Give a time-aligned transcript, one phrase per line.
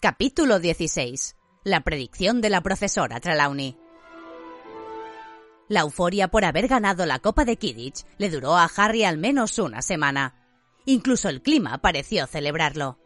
[0.00, 1.34] Capítulo 16.
[1.64, 3.76] La predicción de la profesora Trelawney.
[5.66, 9.58] La euforia por haber ganado la Copa de Kidditch le duró a Harry al menos
[9.58, 10.36] una semana.
[10.84, 13.00] Incluso el clima pareció celebrarlo.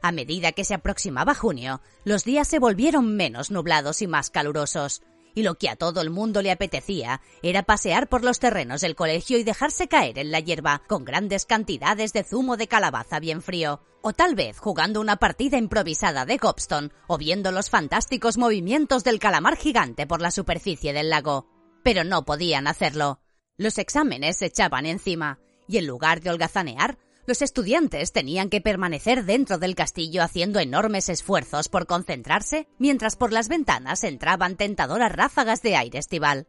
[0.00, 5.02] A medida que se aproximaba junio, los días se volvieron menos nublados y más calurosos,
[5.34, 8.94] y lo que a todo el mundo le apetecía era pasear por los terrenos del
[8.94, 13.42] colegio y dejarse caer en la hierba con grandes cantidades de zumo de calabaza bien
[13.42, 19.04] frío, o tal vez jugando una partida improvisada de Gobstone o viendo los fantásticos movimientos
[19.04, 21.48] del calamar gigante por la superficie del lago.
[21.82, 23.20] Pero no podían hacerlo.
[23.56, 25.38] Los exámenes se echaban encima,
[25.68, 26.98] y en lugar de holgazanear,
[27.30, 33.32] los estudiantes tenían que permanecer dentro del castillo haciendo enormes esfuerzos por concentrarse, mientras por
[33.32, 36.48] las ventanas entraban tentadoras ráfagas de aire estival.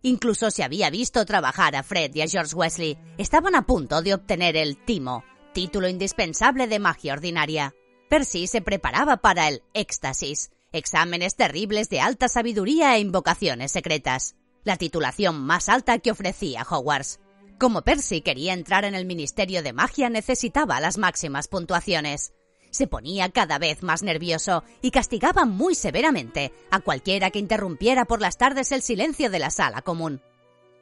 [0.00, 2.96] Incluso se había visto trabajar a Fred y a George Wesley.
[3.18, 5.22] Estaban a punto de obtener el Timo,
[5.52, 7.74] título indispensable de magia ordinaria.
[8.08, 14.78] Percy se preparaba para el Éxtasis, exámenes terribles de alta sabiduría e invocaciones secretas, la
[14.78, 17.20] titulación más alta que ofrecía Hogwarts.
[17.62, 22.32] Como Percy quería entrar en el Ministerio de Magia, necesitaba las máximas puntuaciones.
[22.72, 28.20] Se ponía cada vez más nervioso y castigaba muy severamente a cualquiera que interrumpiera por
[28.20, 30.20] las tardes el silencio de la sala común.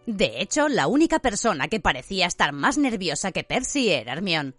[0.06, 4.54] De hecho, la única persona que parecía estar más nerviosa que Percy era Hermione.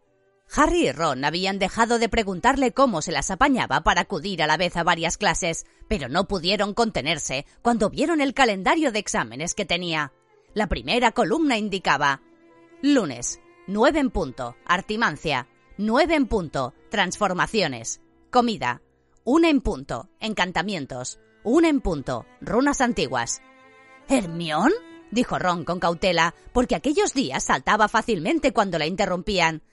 [0.56, 4.58] Harry y Ron habían dejado de preguntarle cómo se las apañaba para acudir a la
[4.58, 9.66] vez a varias clases, pero no pudieron contenerse cuando vieron el calendario de exámenes que
[9.66, 10.14] tenía.
[10.54, 12.22] La primera columna indicaba
[12.82, 15.48] lunes, 9 en punto, artimancia,
[15.78, 18.82] 9 en punto, transformaciones, comida,
[19.24, 23.42] 1 en punto, encantamientos, 1 en punto, runas antiguas.
[24.10, 24.72] ¿Hermión?
[25.10, 29.64] dijo Ron con cautela, porque aquellos días saltaba fácilmente cuando la interrumpían.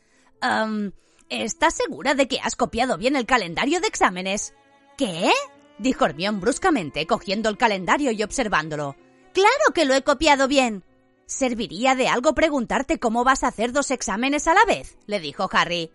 [1.29, 4.55] ¿Estás segura de que has copiado bien el calendario de exámenes?
[4.97, 5.31] ¿Qué?
[5.79, 8.97] dijo Hermión bruscamente, cogiendo el calendario y observándolo.
[9.33, 10.85] Claro que lo he copiado bien.
[11.27, 14.97] ¿Serviría de algo preguntarte cómo vas a hacer dos exámenes a la vez?
[15.07, 15.93] le dijo Harry.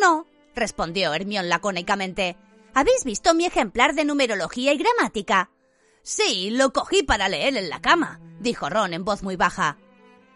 [0.00, 2.36] No, respondió Hermión lacónicamente.
[2.74, 5.50] ¿Habéis visto mi ejemplar de numerología y gramática?
[6.02, 9.78] Sí, lo cogí para leer en la cama, dijo Ron en voz muy baja.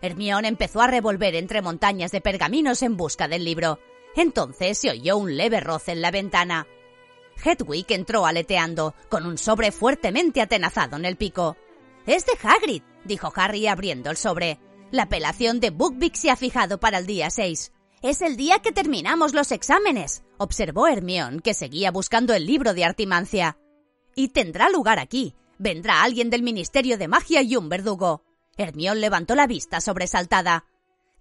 [0.01, 3.79] Hermión empezó a revolver entre montañas de pergaminos en busca del libro.
[4.17, 6.67] Entonces se oyó un leve roce en la ventana.
[7.43, 11.57] Hedwig entró aleteando, con un sobre fuertemente atenazado en el pico.
[12.07, 14.59] Es de Hagrid, dijo Harry abriendo el sobre.
[14.91, 17.73] La apelación de Bookbeak se ha fijado para el día 6.
[18.03, 22.85] Es el día que terminamos los exámenes, observó Hermión, que seguía buscando el libro de
[22.85, 23.57] artimancia.
[24.17, 25.37] Y tendrá lugar aquí.
[25.59, 28.25] Vendrá alguien del Ministerio de Magia y un verdugo.
[28.57, 30.67] Hermión levantó la vista sobresaltada.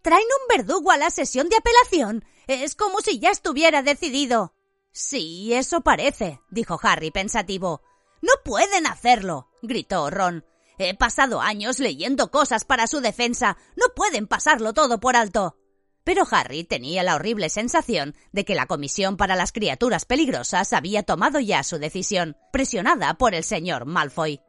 [0.01, 2.25] ¿Traen un verdugo a la sesión de apelación?
[2.47, 4.55] Es como si ya estuviera decidido.
[4.91, 7.83] Sí, eso parece, dijo Harry pensativo.
[8.21, 10.43] No pueden hacerlo, gritó Ron.
[10.89, 13.57] He pasado años leyendo cosas para su defensa.
[13.75, 15.55] No pueden pasarlo todo por alto.
[16.03, 21.03] Pero Harry tenía la horrible sensación de que la Comisión para las Criaturas Peligrosas había
[21.03, 24.41] tomado ya su decisión, presionada por el señor Malfoy.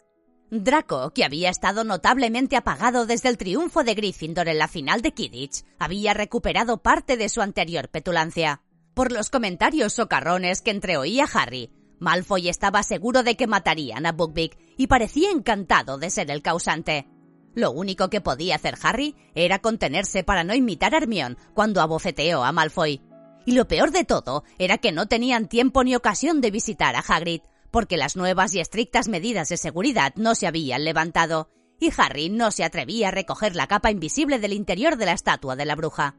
[0.50, 5.12] Draco, que había estado notablemente apagado desde el triunfo de Gryffindor en la final de
[5.12, 8.62] Kidditch, había recuperado parte de su anterior petulancia.
[8.94, 11.70] Por los comentarios socarrones que entreoía Harry,
[12.02, 17.06] Malfoy estaba seguro de que matarían a Buckbeak y parecía encantado de ser el causante.
[17.54, 22.44] Lo único que podía hacer Harry era contenerse para no imitar a Hermione cuando abofeteó
[22.44, 23.02] a Malfoy.
[23.44, 27.00] Y lo peor de todo era que no tenían tiempo ni ocasión de visitar a
[27.00, 32.28] Hagrid, porque las nuevas y estrictas medidas de seguridad no se habían levantado, y Harry
[32.28, 35.74] no se atrevía a recoger la capa invisible del interior de la estatua de la
[35.74, 36.16] bruja.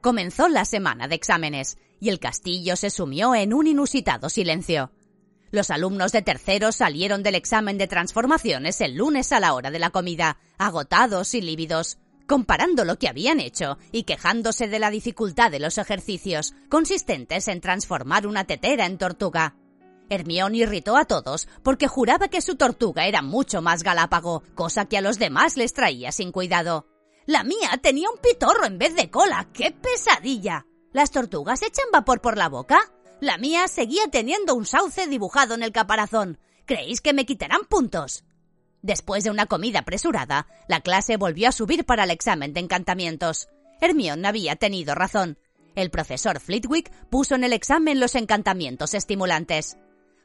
[0.00, 4.90] Comenzó la semana de exámenes, y el castillo se sumió en un inusitado silencio.
[5.50, 9.78] Los alumnos de tercero salieron del examen de transformaciones el lunes a la hora de
[9.78, 15.50] la comida, agotados y lívidos, comparando lo que habían hecho y quejándose de la dificultad
[15.50, 19.56] de los ejercicios, consistentes en transformar una tetera en tortuga.
[20.10, 24.98] Hermione irritó a todos porque juraba que su tortuga era mucho más galápago, cosa que
[24.98, 26.86] a los demás les traía sin cuidado.
[27.26, 29.48] La mía tenía un pitorro en vez de cola.
[29.52, 30.66] ¡Qué pesadilla!
[30.92, 32.78] ¿Las tortugas echan vapor por la boca?
[33.20, 36.38] La mía seguía teniendo un sauce dibujado en el caparazón.
[36.66, 38.22] ¿Creéis que me quitarán puntos?
[38.80, 43.48] Después de una comida apresurada, la clase volvió a subir para el examen de encantamientos.
[43.80, 45.36] Hermione había tenido razón.
[45.74, 49.76] El profesor Flitwick puso en el examen los encantamientos estimulantes.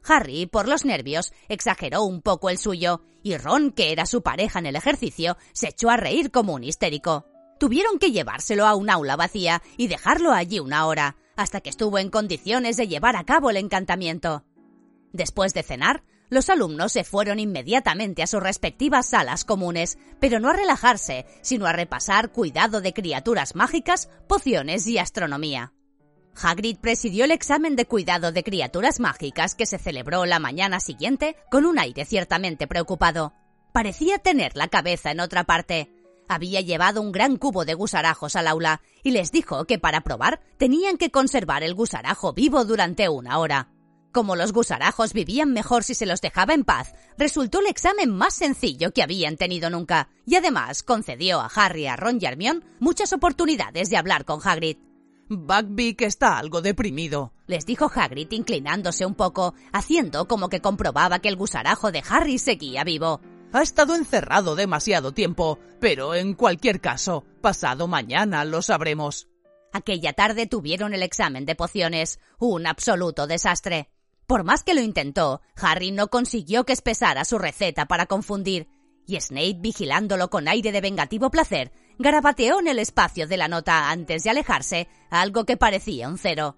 [0.06, 4.60] Harry, por los nervios, exageró un poco el suyo, y Ron, que era su pareja
[4.60, 7.26] en el ejercicio, se echó a reír como un histérico.
[7.60, 11.98] Tuvieron que llevárselo a un aula vacía y dejarlo allí una hora, hasta que estuvo
[12.00, 14.44] en condiciones de llevar a cabo el encantamiento.
[15.12, 20.50] Después de cenar, los alumnos se fueron inmediatamente a sus respectivas salas comunes, pero no
[20.50, 25.74] a relajarse, sino a repasar cuidado de criaturas mágicas, pociones y astronomía.
[26.42, 31.36] Hagrid presidió el examen de cuidado de criaturas mágicas que se celebró la mañana siguiente
[31.52, 33.34] con un aire ciertamente preocupado.
[33.72, 35.92] Parecía tener la cabeza en otra parte.
[36.34, 40.42] Había llevado un gran cubo de gusarajos al aula y les dijo que para probar
[40.58, 43.70] tenían que conservar el gusarajo vivo durante una hora.
[44.12, 48.34] Como los gusarajos vivían mejor si se los dejaba en paz, resultó el examen más
[48.34, 52.62] sencillo que habían tenido nunca, y además concedió a Harry, a Ron y a Hermione
[52.80, 54.78] muchas oportunidades de hablar con Hagrid.
[55.30, 61.30] Buckbeak está algo deprimido, les dijo Hagrid inclinándose un poco, haciendo como que comprobaba que
[61.30, 63.22] el gusarajo de Harry seguía vivo.
[63.54, 69.28] Ha estado encerrado demasiado tiempo, pero en cualquier caso, pasado mañana lo sabremos.
[69.72, 73.92] Aquella tarde tuvieron el examen de pociones, un absoluto desastre.
[74.26, 78.68] Por más que lo intentó, Harry no consiguió que espesara su receta para confundir,
[79.06, 83.92] y Snape, vigilándolo con aire de vengativo placer, garabateó en el espacio de la nota
[83.92, 86.58] antes de alejarse algo que parecía un cero.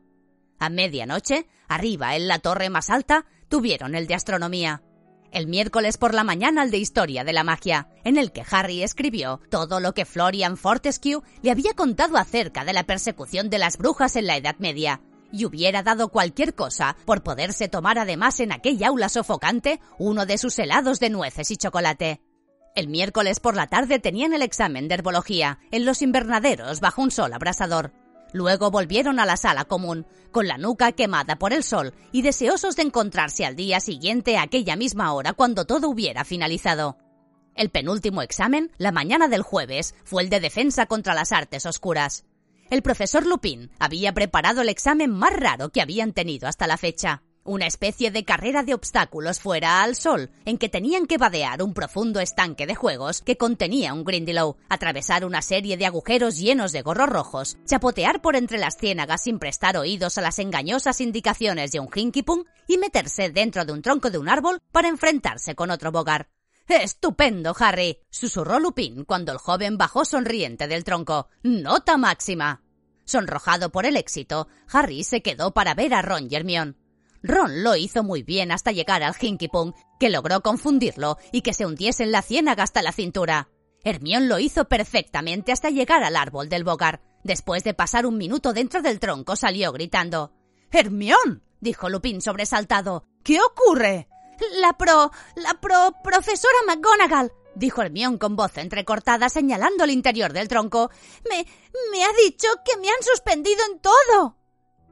[0.60, 4.82] A medianoche, arriba en la torre más alta, tuvieron el de astronomía.
[5.36, 8.84] El miércoles por la mañana el de Historia de la Magia, en el que Harry
[8.84, 13.78] escribió todo lo que Florian Fortescue le había contado acerca de la persecución de las
[13.78, 15.02] brujas en la Edad Media,
[15.34, 20.38] y hubiera dado cualquier cosa por poderse tomar además en aquella aula sofocante uno de
[20.38, 22.22] sus helados de nueces y chocolate.
[22.74, 27.12] El miércoles por la tarde tenían el examen de herbología en los invernaderos bajo un
[27.12, 27.92] sol abrasador.
[28.34, 32.76] Luego volvieron a la sala común, con la nuca quemada por el sol y deseosos
[32.76, 36.98] de encontrarse al día siguiente a aquella misma hora cuando todo hubiera finalizado.
[37.56, 42.26] El penúltimo examen, la mañana del jueves, fue el de defensa contra las artes oscuras.
[42.70, 47.24] El profesor Lupin había preparado el examen más raro que habían tenido hasta la fecha.
[47.48, 51.76] Una especie de carrera de obstáculos fuera al sol, en que tenían que vadear un
[51.76, 56.82] profundo estanque de juegos que contenía un Grindylow, atravesar una serie de agujeros llenos de
[56.82, 61.80] gorros rojos, chapotear por entre las ciénagas sin prestar oídos a las engañosas indicaciones de
[61.80, 65.92] un Hinkipung y meterse dentro de un tronco de un árbol para enfrentarse con otro
[65.92, 66.30] bogar.
[66.68, 68.00] ¡Estupendo, Harry!
[68.10, 71.30] susurró Lupin cuando el joven bajó sonriente del tronco.
[71.44, 72.64] ¡Nota máxima!
[73.04, 76.85] Sonrojado por el éxito, Harry se quedó para ver a Ron y.
[77.28, 81.66] Ron lo hizo muy bien hasta llegar al Hinkipung, que logró confundirlo y que se
[81.66, 83.50] hundiese en la ciénaga hasta la cintura.
[83.84, 87.02] Hermión lo hizo perfectamente hasta llegar al árbol del bogar.
[87.24, 90.34] Después de pasar un minuto dentro del tronco, salió gritando.
[90.72, 91.44] ¡Hermión!
[91.60, 93.08] dijo Lupin sobresaltado.
[93.24, 94.08] ¿Qué ocurre?
[94.62, 95.12] La pro.
[95.36, 95.96] la pro.
[96.04, 97.32] profesora McGonagall.
[97.56, 100.92] dijo Hermión con voz entrecortada señalando el interior del tronco.
[101.28, 101.44] Me.
[101.92, 104.38] me ha dicho que me han suspendido en todo.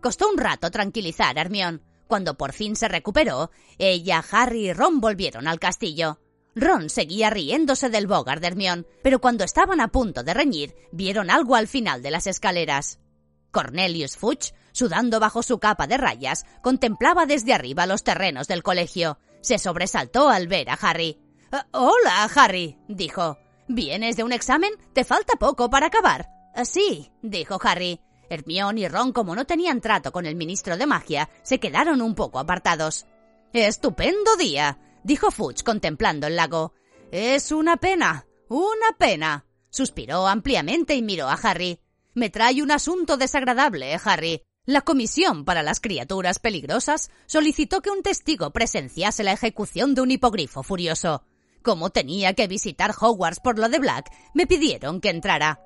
[0.02, 1.93] Costó un rato tranquilizar a Hermión.
[2.14, 6.20] Cuando por fin se recuperó, ella, Harry y Ron volvieron al castillo.
[6.54, 11.32] Ron seguía riéndose del bogar de Hermione, pero cuando estaban a punto de reñir, vieron
[11.32, 13.00] algo al final de las escaleras.
[13.50, 19.18] Cornelius Fudge, sudando bajo su capa de rayas, contemplaba desde arriba los terrenos del colegio.
[19.42, 21.18] Se sobresaltó al ver a Harry.
[21.52, 23.40] «Ah, hola, Harry, dijo.
[23.68, 24.74] ¿Vienes de un examen?
[24.94, 26.30] Te falta poco para acabar.
[26.54, 28.00] «Ah, sí, dijo Harry.
[28.30, 32.16] Hermione y Ron, como no tenían trato con el ministro de magia, se quedaron un
[32.16, 33.06] poco apartados.
[33.54, 36.74] Estupendo día, dijo Fudge contemplando el lago.
[37.12, 39.46] Es una pena, una pena.
[39.70, 41.80] Suspiró ampliamente y miró a Harry.
[42.14, 44.44] Me trae un asunto desagradable, Harry.
[44.66, 50.12] La Comisión para las Criaturas Peligrosas solicitó que un testigo presenciase la ejecución de un
[50.12, 51.24] hipogrifo furioso.
[51.62, 55.60] Como tenía que visitar Hogwarts por lo de Black, me pidieron que entrara.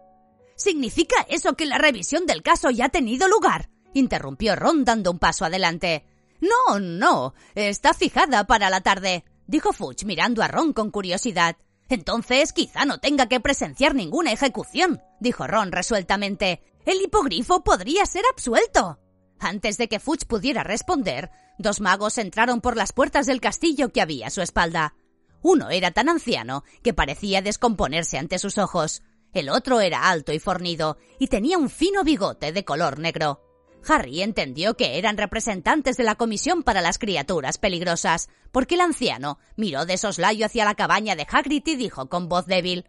[0.57, 3.69] ¿Significa eso que la revisión del caso ya ha tenido lugar?
[3.93, 6.03] interrumpió Ron dando un paso adelante.
[6.41, 11.57] No, no, está fijada para la tarde, dijo Fudge mirando a Ron con curiosidad.
[11.89, 16.61] Entonces quizá no tenga que presenciar ninguna ejecución, dijo Ron resueltamente.
[16.85, 18.99] El hipogrifo podría ser absuelto.
[19.39, 24.01] Antes de que Fudge pudiera responder, dos magos entraron por las puertas del castillo que
[24.01, 24.95] había a su espalda.
[25.43, 29.03] Uno era tan anciano que parecía descomponerse ante sus ojos.
[29.33, 33.41] El otro era alto y fornido, y tenía un fino bigote de color negro.
[33.87, 39.39] Harry entendió que eran representantes de la Comisión para las Criaturas Peligrosas, porque el anciano
[39.55, 42.85] miró de soslayo hacia la cabaña de Hagrid y dijo con voz débil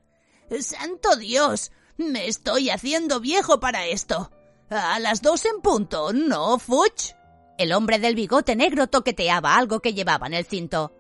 [0.61, 1.73] ¡Santo Dios!
[1.97, 4.31] Me estoy haciendo viejo para esto.
[4.71, 7.15] A las dos en punto, ¿no, Fuch?
[7.59, 10.95] El hombre del bigote negro toqueteaba algo que llevaba en el cinto.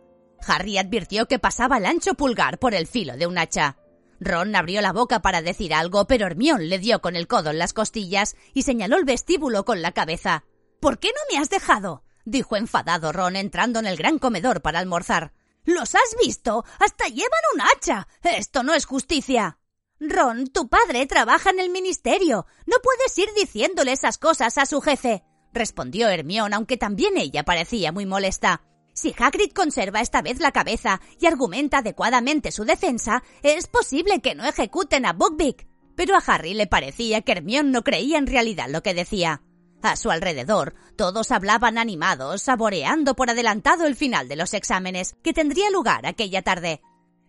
[0.46, 3.76] Harry advirtió que pasaba el ancho pulgar por el filo de un hacha.
[4.20, 7.58] Ron abrió la boca para decir algo, pero Hermión le dio con el codo en
[7.58, 10.44] las costillas y señaló el vestíbulo con la cabeza.
[10.80, 12.02] ¿Por qué no me has dejado?
[12.24, 15.32] dijo enfadado Ron entrando en el gran comedor para almorzar.
[15.64, 16.64] ¿Los has visto?
[16.78, 18.08] Hasta llevan un hacha.
[18.22, 19.58] Esto no es justicia.
[20.00, 22.46] Ron, tu padre trabaja en el ministerio.
[22.66, 27.92] No puedes ir diciéndole esas cosas a su jefe, respondió Hermión, aunque también ella parecía
[27.92, 28.62] muy molesta.
[29.00, 34.34] Si Hagrid conserva esta vez la cabeza y argumenta adecuadamente su defensa, es posible que
[34.34, 35.68] no ejecuten a Buckbeak.
[35.94, 39.40] Pero a Harry le parecía que Hermione no creía en realidad lo que decía.
[39.84, 45.32] A su alrededor, todos hablaban animados, saboreando por adelantado el final de los exámenes, que
[45.32, 46.80] tendría lugar aquella tarde.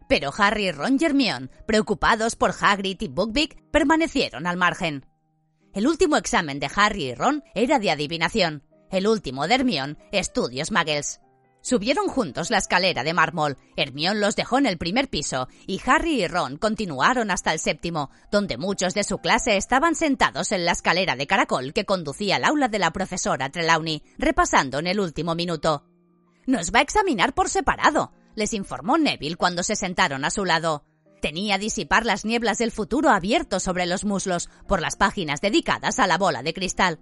[0.07, 5.05] Pero Harry, Ron y Hermione, preocupados por Hagrid y Buckbeak, permanecieron al margen.
[5.75, 8.63] El último examen de Harry y Ron era de adivinación.
[8.89, 11.21] El último de Hermione, estudios muggles.
[11.61, 13.57] Subieron juntos la escalera de mármol.
[13.75, 18.09] Hermión los dejó en el primer piso y Harry y Ron continuaron hasta el séptimo,
[18.31, 22.45] donde muchos de su clase estaban sentados en la escalera de caracol que conducía al
[22.45, 25.85] aula de la profesora Trelawney, repasando en el último minuto.
[26.45, 30.85] Nos va a examinar por separado, les informó Neville cuando se sentaron a su lado.
[31.21, 36.07] Tenía disipar las nieblas del futuro abierto sobre los muslos por las páginas dedicadas a
[36.07, 36.99] la bola de cristal.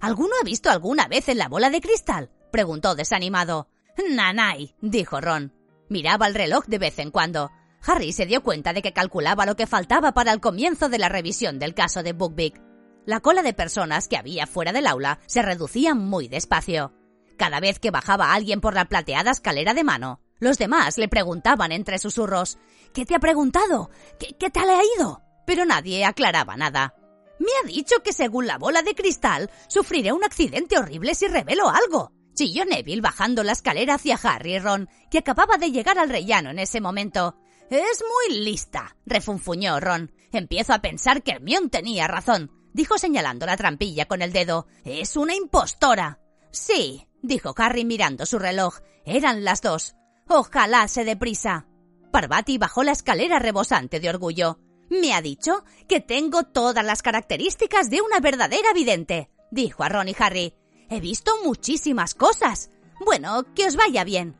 [0.00, 2.30] ¿Alguno ha visto alguna vez en la bola de cristal?
[2.52, 3.68] preguntó desanimado.
[4.10, 5.52] Nanay, dijo Ron.
[5.88, 7.50] Miraba el reloj de vez en cuando.
[7.86, 11.08] Harry se dio cuenta de que calculaba lo que faltaba para el comienzo de la
[11.08, 12.60] revisión del caso de Buckbeak.
[13.04, 16.92] La cola de personas que había fuera del aula se reducía muy despacio.
[17.36, 21.70] Cada vez que bajaba alguien por la plateada escalera de mano, los demás le preguntaban
[21.70, 22.58] entre susurros
[22.92, 23.90] ¿Qué te ha preguntado?
[24.18, 25.22] ¿Qué, qué te ha leído?
[25.46, 26.94] Pero nadie aclaraba nada.
[27.38, 31.68] Me ha dicho que según la bola de cristal sufriré un accidente horrible si revelo
[31.68, 36.08] algo, chilló Neville bajando la escalera hacia Harry y Ron, que acababa de llegar al
[36.08, 37.36] rellano en ese momento.
[37.68, 40.12] Es muy lista, refunfuñó Ron.
[40.30, 44.68] Empiezo a pensar que Hermione tenía razón, dijo señalando la trampilla con el dedo.
[44.84, 46.20] Es una impostora.
[46.52, 48.78] Sí, dijo Harry mirando su reloj.
[49.04, 49.96] Eran las dos.
[50.28, 51.66] Ojalá se deprisa.
[52.12, 54.60] Parvati bajó la escalera rebosante de orgullo.
[54.88, 60.08] Me ha dicho que tengo todas las características de una verdadera vidente, dijo a Ron
[60.08, 60.54] y Harry.
[60.88, 62.70] He visto muchísimas cosas.
[63.04, 64.36] Bueno, que os vaya bien.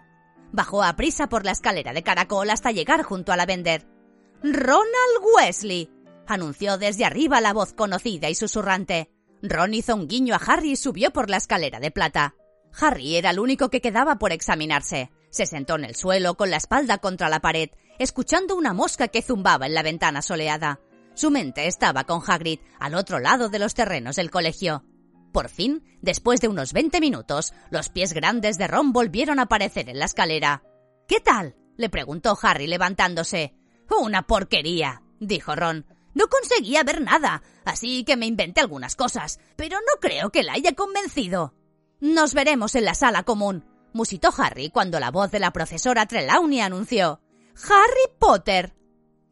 [0.53, 3.87] Bajó a prisa por la escalera de caracol hasta llegar junto a la vender.
[4.43, 5.91] Ronald Wesley,
[6.27, 9.11] anunció desde arriba la voz conocida y susurrante.
[9.43, 12.35] Ron hizo un guiño a Harry y subió por la escalera de plata.
[12.79, 15.11] Harry era el único que quedaba por examinarse.
[15.31, 19.23] Se sentó en el suelo con la espalda contra la pared, escuchando una mosca que
[19.23, 20.81] zumbaba en la ventana soleada.
[21.15, 24.85] Su mente estaba con Hagrid, al otro lado de los terrenos del colegio.
[25.37, 29.91] Por fin, después de unos veinte minutos, los pies grandes de Ron volvieron a aparecer
[29.91, 30.63] en la escalera.
[31.07, 31.55] ¿Qué tal?
[31.77, 33.55] le preguntó Harry levantándose.
[34.01, 35.85] Una porquería, dijo Ron.
[36.15, 40.55] No conseguía ver nada, así que me inventé algunas cosas, pero no creo que la
[40.55, 41.53] haya convencido.
[42.01, 46.61] Nos veremos en la sala común, musitó Harry cuando la voz de la profesora Trelawney
[46.61, 47.21] anunció
[47.63, 48.75] Harry Potter.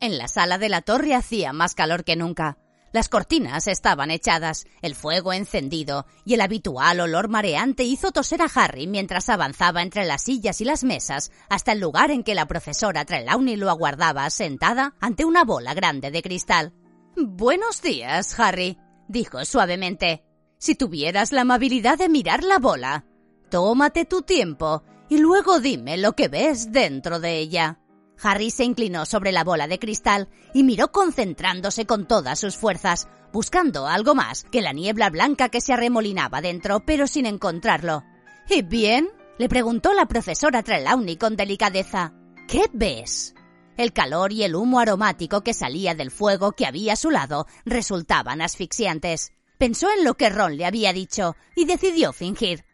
[0.01, 2.59] En la sala de la torre hacía más calor que nunca.
[2.95, 8.49] Las cortinas estaban echadas, el fuego encendido, y el habitual olor mareante hizo toser a
[8.55, 12.47] Harry mientras avanzaba entre las sillas y las mesas hasta el lugar en que la
[12.47, 16.73] profesora Trelawney lo aguardaba sentada ante una bola grande de cristal.
[17.17, 20.23] Buenos días, Harry, dijo suavemente.
[20.59, 23.07] Si tuvieras la amabilidad de mirar la bola.
[23.51, 27.81] Tómate tu tiempo y luego dime lo que ves dentro de ella.
[28.23, 33.09] Harry se inclinó sobre la bola de cristal y miró concentrándose con todas sus fuerzas,
[33.33, 38.05] buscando algo más que la niebla blanca que se arremolinaba dentro, pero sin encontrarlo.
[38.49, 39.09] ¿Y bien?
[39.39, 42.13] le preguntó la profesora Trelawney con delicadeza.
[42.47, 43.35] ¿Qué ves?
[43.77, 47.47] El calor y el humo aromático que salía del fuego que había a su lado
[47.65, 49.33] resultaban asfixiantes.
[49.59, 52.65] Pensó en lo que Ron le había dicho y decidió fingir.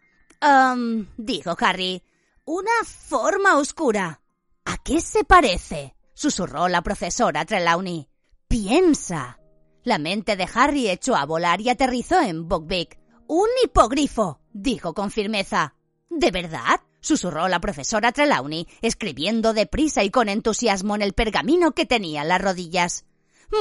[0.43, 2.03] Um, dijo Harry.
[2.45, 4.20] Una forma oscura.
[4.71, 5.97] ¿A qué se parece?
[6.15, 8.09] susurró la profesora Trelawney.
[8.47, 9.41] Piensa.
[9.83, 12.97] La mente de Harry echó a volar y aterrizó en Buckbeak.
[13.27, 15.75] Un hipogrifo, dijo con firmeza.
[16.09, 16.83] ¿De verdad?
[17.01, 22.29] susurró la profesora Trelawney, escribiendo deprisa y con entusiasmo en el pergamino que tenía en
[22.29, 23.07] las rodillas.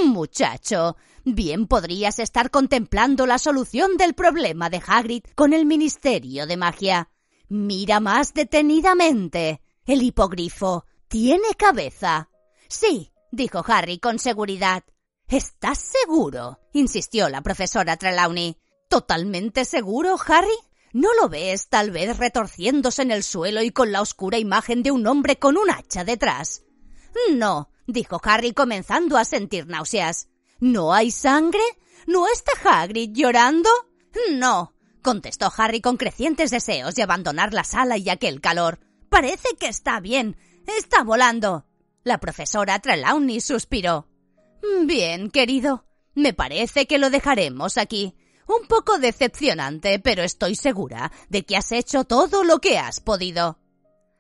[0.06, 6.58] Muchacho, bien podrías estar contemplando la solución del problema de Hagrid con el Ministerio de
[6.58, 7.10] Magia.
[7.48, 9.64] Mira más detenidamente.
[9.88, 12.30] El hipogrifo tiene cabeza.
[12.70, 14.84] Sí, dijo Harry con seguridad.
[15.28, 16.60] ¿Estás seguro?
[16.72, 18.58] insistió la profesora Trelawney.
[18.88, 20.56] ¿Totalmente seguro, Harry?
[20.94, 24.92] ¿No lo ves tal vez retorciéndose en el suelo y con la oscura imagen de
[24.92, 26.64] un hombre con un hacha detrás?
[27.32, 30.30] No, dijo Harry comenzando a sentir náuseas.
[30.60, 31.62] ¿No hay sangre?
[32.08, 33.70] ¿No está Hagrid llorando?
[34.32, 34.74] No,
[35.04, 38.80] contestó Harry con crecientes deseos de abandonar la sala y aquel calor.
[39.10, 40.38] Parece que está bien.
[40.66, 41.66] Está volando.
[42.04, 44.08] La profesora Trelawney suspiró.
[44.86, 45.86] Bien, querido.
[46.16, 48.16] Me parece que lo dejaremos aquí.
[48.48, 53.60] Un poco decepcionante, pero estoy segura de que has hecho todo lo que has podido.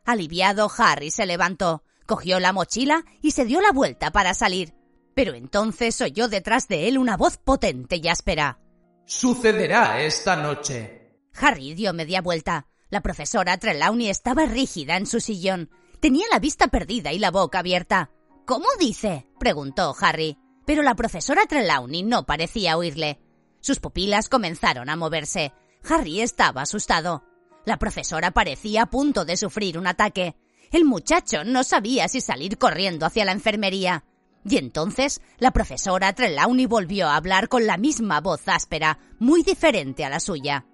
[0.05, 4.73] Aliviado, Harry se levantó, cogió la mochila y se dio la vuelta para salir.
[5.15, 8.59] Pero entonces oyó detrás de él una voz potente y áspera.
[9.05, 11.17] Sucederá esta noche.
[11.33, 12.67] Harry dio media vuelta.
[12.89, 15.69] La profesora Trelawney estaba rígida en su sillón.
[15.99, 18.09] Tenía la vista perdida y la boca abierta.
[18.45, 19.27] ¿Cómo dice?
[19.37, 20.37] preguntó Harry.
[20.65, 23.19] Pero la profesora Trelawney no parecía oírle.
[23.59, 25.51] Sus pupilas comenzaron a moverse.
[25.89, 27.23] Harry estaba asustado.
[27.65, 30.35] La profesora parecía a punto de sufrir un ataque.
[30.71, 34.05] El muchacho no sabía si salir corriendo hacia la enfermería.
[34.45, 40.05] Y entonces la profesora Trelawney volvió a hablar con la misma voz áspera, muy diferente
[40.05, 40.65] a la suya.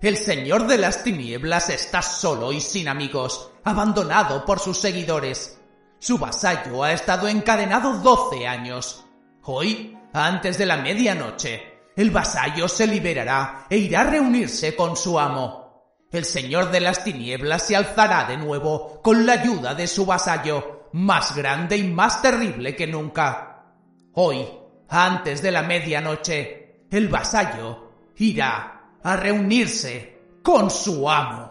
[0.00, 5.60] El señor de las tinieblas está solo y sin amigos, abandonado por sus seguidores.
[5.98, 9.04] Su vasallo ha estado encadenado doce años.
[9.42, 15.18] Hoy, antes de la medianoche, el vasallo se liberará e irá a reunirse con su
[15.18, 15.96] amo.
[16.12, 20.90] El señor de las tinieblas se alzará de nuevo con la ayuda de su vasallo,
[20.92, 23.64] más grande y más terrible que nunca.
[24.12, 24.46] Hoy,
[24.88, 28.77] antes de la medianoche, el vasallo irá
[29.08, 31.50] a reunirse con su amo.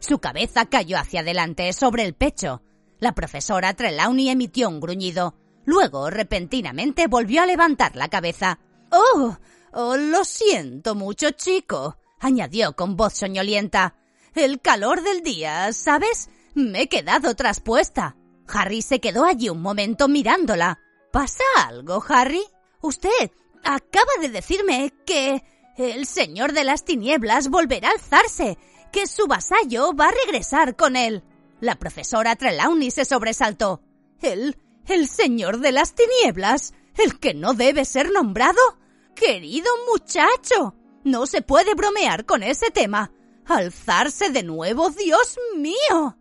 [0.00, 2.62] Su cabeza cayó hacia adelante sobre el pecho.
[2.98, 5.36] La profesora Trelawney emitió un gruñido.
[5.64, 8.58] Luego, repentinamente, volvió a levantar la cabeza.
[8.90, 9.36] ¡Oh!
[9.72, 13.94] Oh, lo siento mucho, chico, añadió con voz soñolienta.
[14.34, 16.30] El calor del día, ¿sabes?
[16.54, 18.16] Me he quedado traspuesta.
[18.48, 20.80] Harry se quedó allí un momento mirándola.
[21.12, 22.42] ¿Pasa algo, Harry?
[22.80, 23.30] Usted
[23.62, 25.42] acaba de decirme que
[25.76, 28.58] el señor de las tinieblas volverá a alzarse,
[28.92, 31.24] que su vasallo va a regresar con él.
[31.60, 33.82] La profesora Trelawney se sobresaltó.
[34.20, 36.74] ¿El, el señor de las tinieblas?
[36.96, 38.60] ¿El que no debe ser nombrado?
[39.14, 43.12] Querido muchacho, no se puede bromear con ese tema.
[43.46, 46.16] Alzarse de nuevo, Dios mío.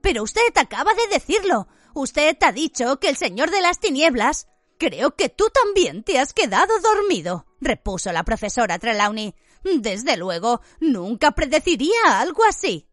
[0.00, 1.68] Pero usted acaba de decirlo.
[1.94, 4.46] Usted ha dicho que el señor de las tinieblas.
[4.78, 9.34] Creo que tú también te has quedado dormido, repuso la profesora Trelawney.
[9.64, 12.86] Desde luego, nunca predeciría algo así.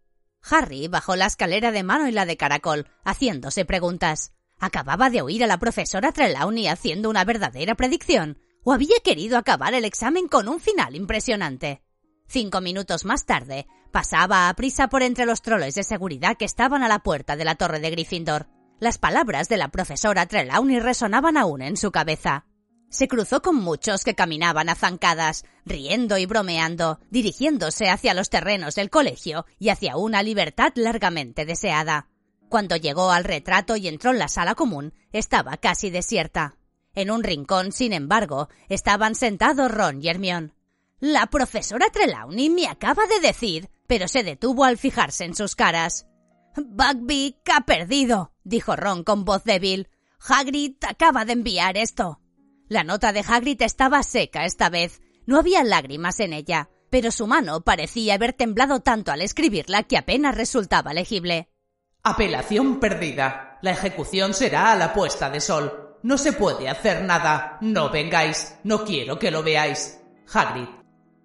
[0.50, 4.34] Harry bajó la escalera de mano y la de caracol, haciéndose preguntas.
[4.60, 9.74] Acababa de oír a la profesora Trelawney haciendo una verdadera predicción o había querido acabar
[9.74, 11.84] el examen con un final impresionante.
[12.28, 16.82] Cinco minutos más tarde, pasaba a prisa por entre los troles de seguridad que estaban
[16.82, 18.48] a la puerta de la torre de Gryffindor.
[18.84, 22.48] Las palabras de la profesora Trelawney resonaban aún en su cabeza.
[22.90, 28.76] Se cruzó con muchos que caminaban a zancadas, riendo y bromeando, dirigiéndose hacia los terrenos
[28.76, 32.10] del colegio y hacia una libertad largamente deseada.
[32.50, 36.58] Cuando llegó al retrato y entró en la sala común, estaba casi desierta.
[36.94, 40.52] En un rincón, sin embargo, estaban sentados Ron y Hermione.
[41.00, 46.06] La profesora Trelawney me acaba de decir, pero se detuvo al fijarse en sus caras.
[46.56, 49.90] Bugbeak ha perdido, dijo Ron con voz débil.
[50.20, 52.20] Hagrid acaba de enviar esto.
[52.68, 55.02] La nota de Hagrid estaba seca esta vez.
[55.26, 59.98] No había lágrimas en ella, pero su mano parecía haber temblado tanto al escribirla que
[59.98, 61.50] apenas resultaba legible.
[62.04, 63.60] Apelación perdida.
[63.62, 65.98] La ejecución será a la puesta de sol.
[66.04, 67.58] No se puede hacer nada.
[67.62, 68.56] No vengáis.
[68.64, 70.00] No quiero que lo veáis.
[70.34, 70.68] Hagrid.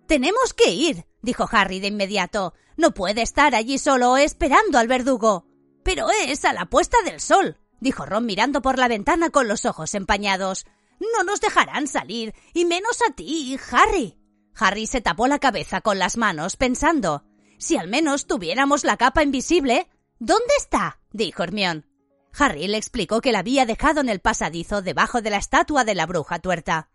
[0.07, 2.55] Tenemos que ir, dijo Harry de inmediato.
[2.79, 5.45] No puede estar allí solo esperando al verdugo.
[5.83, 9.67] Pero es a la puesta del sol, dijo Ron mirando por la ventana con los
[9.67, 10.65] ojos empañados.
[11.01, 14.17] No nos dejarán salir, y menos a ti, Harry.
[14.55, 17.25] Harry se tapó la cabeza con las manos, pensando
[17.59, 19.89] si al menos tuviéramos la capa invisible.
[20.21, 21.01] ¿Dónde está?
[21.13, 21.85] dijo Hermión.
[22.33, 25.97] Harry le explicó que la había dejado en el pasadizo debajo de la estatua de
[25.97, 26.91] la bruja tuerta.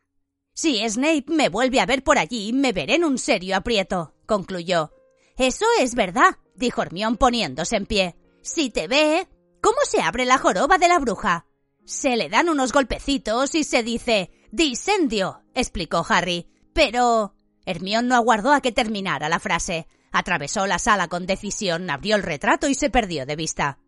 [0.54, 4.94] Si Snape me vuelve a ver por allí, me veré en un serio aprieto, concluyó.
[5.38, 8.16] Eso es verdad, dijo Hermión poniéndose en pie.
[8.42, 9.28] Si te ve.
[9.62, 11.46] ¿Cómo se abre la joroba de la bruja?
[11.86, 16.48] Se le dan unos golpecitos y se dice disendio, explicó Harry.
[16.74, 17.34] Pero.
[17.66, 19.88] Hermión no aguardó a que terminara la frase.
[20.12, 23.80] Atravesó la sala con decisión, abrió el retrato y se perdió de vista.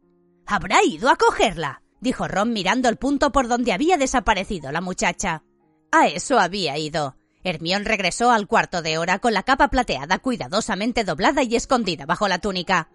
[0.48, 5.44] Habrá ido a cogerla, dijo Ron mirando el punto por donde había desaparecido la muchacha.
[5.92, 7.16] A eso había ido.
[7.46, 12.28] Hermión regresó al cuarto de hora con la capa plateada cuidadosamente doblada y escondida bajo
[12.28, 12.90] la túnica.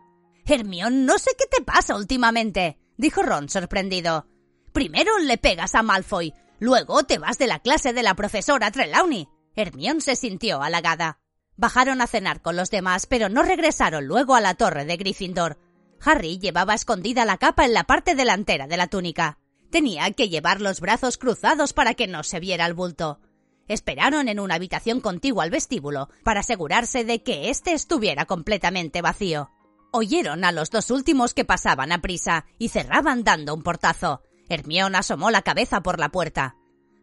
[0.45, 4.27] Hermión, no sé qué te pasa últimamente, dijo Ron sorprendido.
[4.73, 9.29] Primero le pegas a Malfoy, luego te vas de la clase de la profesora Trelawney.
[9.55, 11.21] Hermión se sintió halagada.
[11.57, 15.59] Bajaron a cenar con los demás, pero no regresaron luego a la torre de Gryffindor.
[16.05, 19.39] Harry llevaba escondida la capa en la parte delantera de la túnica.
[19.71, 23.21] Tenía que llevar los brazos cruzados para que no se viera el bulto.
[23.70, 29.52] Esperaron en una habitación contigua al vestíbulo para asegurarse de que éste estuviera completamente vacío.
[29.92, 34.22] Oyeron a los dos últimos que pasaban a prisa y cerraban dando un portazo.
[34.48, 36.56] Hermión asomó la cabeza por la puerta.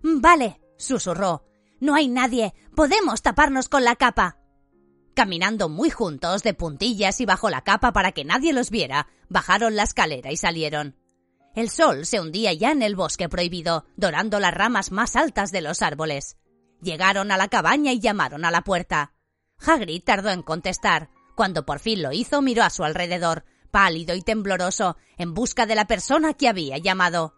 [0.03, 1.45] Vale, susurró.
[1.79, 2.53] No hay nadie.
[2.75, 4.37] Podemos taparnos con la capa.
[5.15, 9.77] Caminando muy juntos, de puntillas y bajo la capa para que nadie los viera, bajaron
[9.77, 10.97] la escalera y salieron.
[11.55, 15.61] El sol se hundía ya en el bosque prohibido, dorando las ramas más altas de
[15.61, 16.35] los árboles.
[16.81, 19.13] Llegaron a la cabaña y llamaron a la puerta.
[19.59, 21.09] Hagrid tardó en contestar.
[21.35, 25.75] Cuando por fin lo hizo, miró a su alrededor, pálido y tembloroso, en busca de
[25.75, 27.35] la persona que había llamado.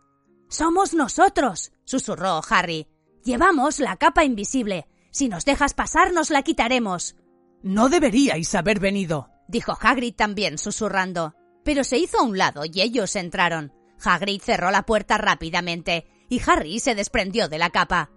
[0.49, 2.87] Somos nosotros, susurró Harry.
[3.23, 4.87] Llevamos la capa invisible.
[5.11, 7.15] Si nos dejas pasar, nos la quitaremos.
[7.61, 11.35] No deberíais haber venido, dijo Hagrid también susurrando.
[11.63, 13.73] Pero se hizo a un lado y ellos entraron.
[14.03, 18.11] Hagrid cerró la puerta rápidamente y Harry se desprendió de la capa.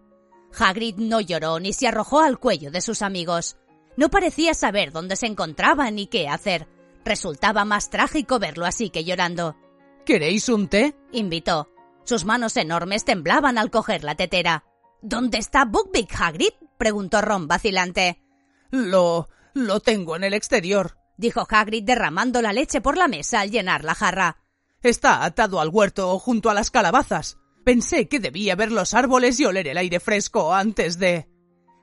[0.58, 3.56] Hagrid no lloró ni se arrojó al cuello de sus amigos.
[3.96, 6.68] No parecía saber dónde se encontraba ni qué hacer.
[7.04, 9.56] Resultaba más trágico verlo así que llorando.
[10.04, 10.94] ¿Queréis un té?
[11.12, 11.68] invitó.
[12.04, 14.64] Sus manos enormes temblaban al coger la tetera.
[15.02, 16.52] ¿Dónde está Buckbeak, Hagrid?
[16.78, 18.22] preguntó Ron vacilante.
[18.70, 19.28] Lo.
[19.54, 23.84] lo tengo en el exterior, dijo Hagrid derramando la leche por la mesa al llenar
[23.84, 24.38] la jarra.
[24.82, 27.38] Está atado al huerto junto a las calabazas.
[27.64, 31.28] Pensé que debía ver los árboles y oler el aire fresco antes de.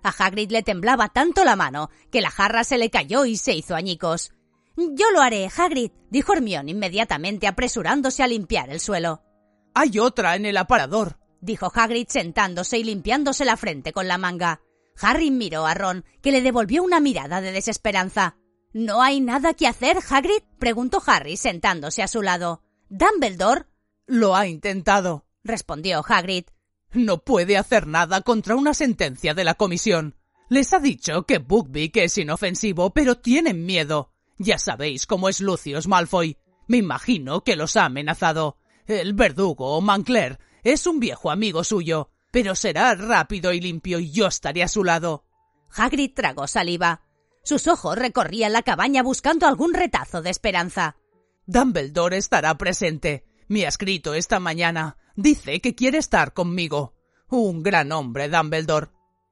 [0.03, 3.53] A Hagrid le temblaba tanto la mano que la jarra se le cayó y se
[3.53, 4.31] hizo añicos.
[4.75, 9.23] Yo lo haré, Hagrid, dijo Hermione inmediatamente apresurándose a limpiar el suelo.
[9.73, 14.61] Hay otra en el aparador, dijo Hagrid sentándose y limpiándose la frente con la manga.
[15.01, 18.37] Harry miró a Ron, que le devolvió una mirada de desesperanza.
[18.73, 20.43] ¿No hay nada que hacer, Hagrid?
[20.59, 22.63] preguntó Harry sentándose a su lado.
[22.89, 23.65] ¿Dumbledore?
[24.07, 26.45] Lo ha intentado, respondió Hagrid.
[26.91, 30.15] No puede hacer nada contra una sentencia de la comisión.
[30.49, 34.11] Les ha dicho que Buckbeak es inofensivo, pero tienen miedo.
[34.37, 36.37] Ya sabéis cómo es Lucius Malfoy.
[36.67, 38.57] Me imagino que los ha amenazado.
[38.87, 44.27] El verdugo, Mancler, es un viejo amigo suyo pero será rápido y limpio y yo
[44.27, 45.25] estaré a su lado.
[45.75, 47.03] Hagrid tragó saliva.
[47.43, 50.97] Sus ojos recorrían la cabaña buscando algún retazo de esperanza.
[51.45, 53.25] Dumbledore estará presente.
[53.49, 54.97] Me ha escrito esta mañana.
[55.15, 56.93] Dice que quiere estar conmigo.
[57.29, 58.89] Un gran hombre, Dumbledore.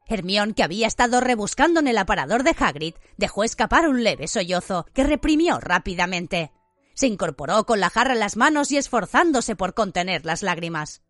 [0.08, 4.86] Hermión, que había estado rebuscando en el aparador de Hagrid, dejó escapar un leve sollozo
[4.94, 6.52] que reprimió rápidamente.
[6.96, 11.04] Se incorporó con la jarra en las manos y esforzándose por contener las lágrimas.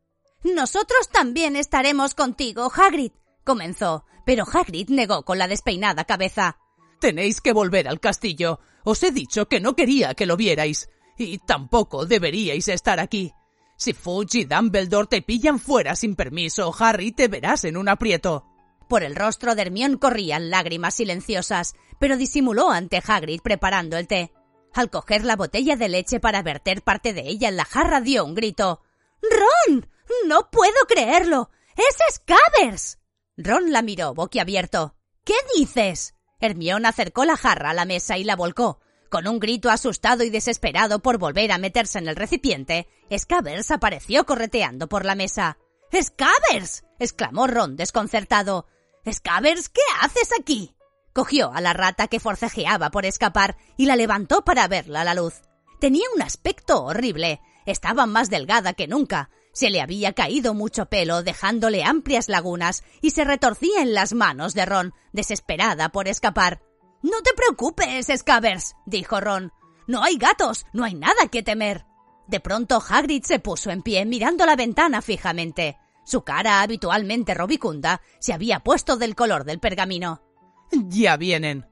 [0.44, 3.14] Nosotros también estaremos contigo, Hagrid,
[3.46, 6.58] comenzó, pero Hagrid negó con la despeinada cabeza.
[7.00, 8.60] Tenéis que volver al castillo.
[8.84, 10.90] Os he dicho que no quería que lo vierais.
[11.18, 13.34] Y tampoco deberíais estar aquí.
[13.76, 18.46] Si Fudge y Dumbledore te pillan fuera sin permiso, Harry, te verás en un aprieto.
[18.88, 24.32] Por el rostro de Hermión corrían lágrimas silenciosas, pero disimuló ante Hagrid preparando el té.
[24.74, 28.24] Al coger la botella de leche para verter parte de ella en la jarra dio
[28.24, 28.82] un grito.
[29.22, 29.90] ¡Ron!
[30.28, 31.50] ¡No puedo creerlo!
[31.76, 33.00] ¡Es Scabbers!
[33.38, 34.96] Ron la miró boquiabierto.
[35.24, 36.16] ¿Qué dices?
[36.40, 38.80] Hermión acercó la jarra a la mesa y la volcó.
[39.10, 44.26] Con un grito asustado y desesperado por volver a meterse en el recipiente, Scabbers apareció
[44.26, 45.58] correteando por la mesa.
[45.94, 46.84] ¡Scabbers!
[47.00, 48.68] exclamó Ron desconcertado.
[49.10, 50.76] ¡Scabbers, qué haces aquí?
[51.14, 55.14] Cogió a la rata que forcejeaba por escapar y la levantó para verla a la
[55.14, 55.42] luz.
[55.80, 57.40] Tenía un aspecto horrible.
[57.66, 63.10] Estaba más delgada que nunca, se le había caído mucho pelo, dejándole amplias lagunas, y
[63.10, 66.62] se retorcía en las manos de Ron, desesperada por escapar.
[67.02, 69.52] No te preocupes, Scabbers, dijo Ron.
[69.88, 71.86] No hay gatos, no hay nada que temer.
[72.28, 75.78] De pronto Hagrid se puso en pie mirando la ventana fijamente.
[76.04, 80.22] Su cara, habitualmente robicunda, se había puesto del color del pergamino.
[80.72, 81.66] Ya vienen.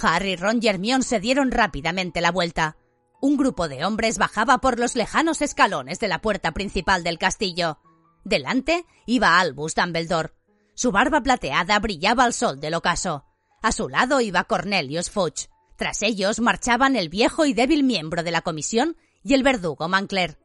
[0.00, 2.76] Harry, Ron y Hermione se dieron rápidamente la vuelta.
[3.20, 7.80] Un grupo de hombres bajaba por los lejanos escalones de la puerta principal del castillo.
[8.24, 10.34] Delante iba Albus Dumbledore.
[10.74, 13.27] Su barba plateada brillaba al sol del ocaso.
[13.62, 15.48] A su lado iba Cornelius Fudge.
[15.76, 20.38] Tras ellos marchaban el viejo y débil miembro de la comisión y el verdugo Mancler.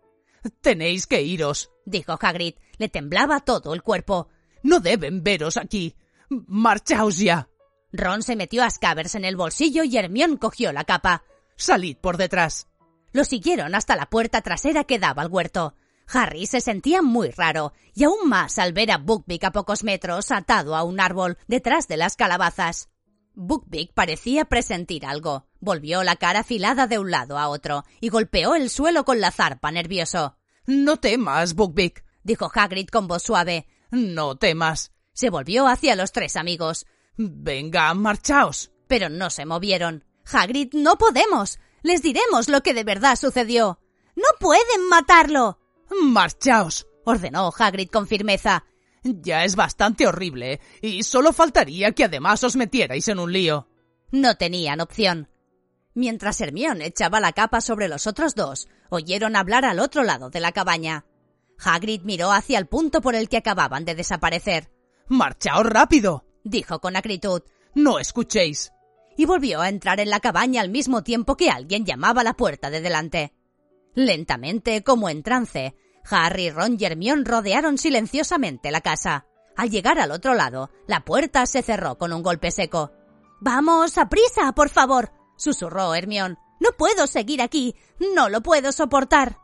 [0.62, 2.56] Tenéis que iros, dijo Hagrid.
[2.78, 4.30] Le temblaba todo el cuerpo.
[4.62, 5.96] No deben veros aquí.
[6.30, 7.50] Marchaos ya.
[7.92, 11.24] Ron se metió a Scavers en el bolsillo y Hermión cogió la capa.
[11.56, 12.68] Salid por detrás.
[13.12, 15.76] Lo siguieron hasta la puerta trasera que daba al huerto.
[16.08, 20.32] Harry se sentía muy raro, y aún más al ver a Buckbeak a pocos metros
[20.32, 22.90] atado a un árbol detrás de las calabazas.
[23.36, 25.48] Buckbeak parecía presentir algo.
[25.60, 29.32] Volvió la cara afilada de un lado a otro y golpeó el suelo con la
[29.32, 30.38] zarpa nervioso.
[30.66, 33.68] No temas, Buckbeak, dijo Hagrid con voz suave.
[33.92, 34.92] No temas.
[35.14, 36.86] Se volvió hacia los tres amigos.
[37.18, 38.72] Venga, marchaos.
[38.88, 40.06] Pero no se movieron.
[40.32, 41.60] Hagrid, no podemos.
[41.82, 43.80] Les diremos lo que de verdad sucedió.
[44.16, 45.60] No pueden matarlo.
[46.02, 48.66] Marchaos, ordenó Hagrid con firmeza.
[49.22, 53.68] Ya es bastante horrible, y solo faltaría que además os metierais en un lío.
[54.12, 55.30] No tenían opción.
[55.96, 60.40] Mientras Hermione echaba la capa sobre los otros dos, oyeron hablar al otro lado de
[60.40, 61.06] la cabaña.
[61.60, 64.72] Hagrid miró hacia el punto por el que acababan de desaparecer.
[65.08, 67.42] Marchaos rápido, dijo con acritud.
[67.76, 68.72] No escuchéis.
[69.18, 72.34] Y volvió a entrar en la cabaña al mismo tiempo que alguien llamaba a la
[72.34, 73.34] puerta de delante.
[73.94, 75.76] Lentamente, como en trance,
[76.10, 79.26] Harry, Ron y Hermione rodearon silenciosamente la casa.
[79.56, 82.92] Al llegar al otro lado, la puerta se cerró con un golpe seco.
[83.40, 86.38] Vamos, a prisa, por favor, susurró Hermione.
[86.60, 87.76] No puedo seguir aquí.
[88.16, 89.38] No lo puedo soportar.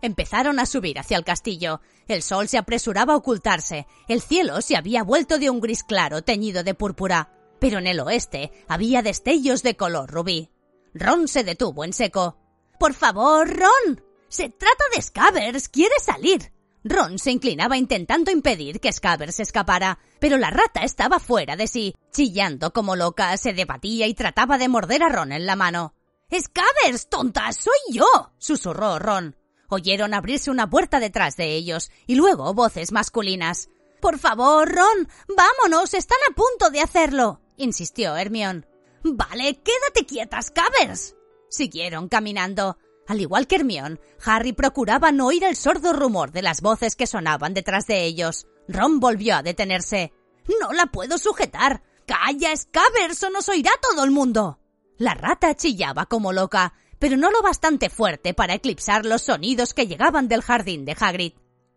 [0.00, 1.80] Empezaron a subir hacia el castillo.
[2.08, 3.86] El sol se apresuraba a ocultarse.
[4.08, 7.30] El cielo se había vuelto de un gris claro teñido de púrpura.
[7.60, 10.50] Pero en el oeste había destellos de color rubí.
[10.94, 12.38] Ron se detuvo en seco.
[12.80, 14.02] Por favor, Ron.
[14.32, 15.68] Se trata de Scabbers.
[15.68, 16.54] Quiere salir.
[16.84, 21.94] Ron se inclinaba intentando impedir que Scabbers escapara, pero la rata estaba fuera de sí.
[22.12, 25.94] Chillando como loca, se debatía y trataba de morder a Ron en la mano.
[26.32, 27.52] ¡Scabbers, tonta!
[27.52, 28.06] ¡Soy yo!
[28.38, 29.36] susurró Ron.
[29.68, 33.68] Oyeron abrirse una puerta detrás de ellos y luego voces masculinas.
[34.00, 38.66] Por favor, Ron, vámonos, están a punto de hacerlo, insistió Hermión.
[39.04, 41.16] Vale, quédate quieta, Scabbers.
[41.50, 42.78] Siguieron caminando.
[43.12, 47.06] Al igual que Hermión, Harry procuraba no oír el sordo rumor de las voces que
[47.06, 48.46] sonaban detrás de ellos.
[48.68, 50.14] Ron volvió a detenerse.
[50.58, 51.82] No la puedo sujetar.
[52.06, 54.60] Calla, Scabbers, o nos oirá todo el mundo.
[54.96, 59.86] La rata chillaba como loca, pero no lo bastante fuerte para eclipsar los sonidos que
[59.86, 61.34] llegaban del jardín de Hagrid.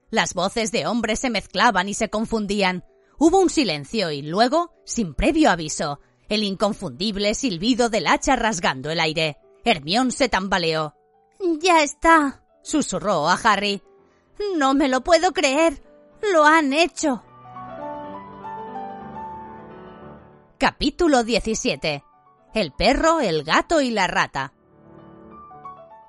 [0.10, 2.86] Las voces de hombres se mezclaban y se confundían.
[3.17, 9.02] Hubo un silencio y luego, sin previo aviso, el inconfundible silbido del hacha rasgando el
[9.02, 9.36] aire.
[9.65, 10.95] Hermión se tambaleó.
[11.60, 13.81] Ya está, susurró a Harry.
[14.58, 15.81] No me lo puedo creer.
[16.34, 17.23] Lo han hecho.
[20.58, 22.03] Capítulo 17.
[22.53, 24.53] El perro, el gato y la rata.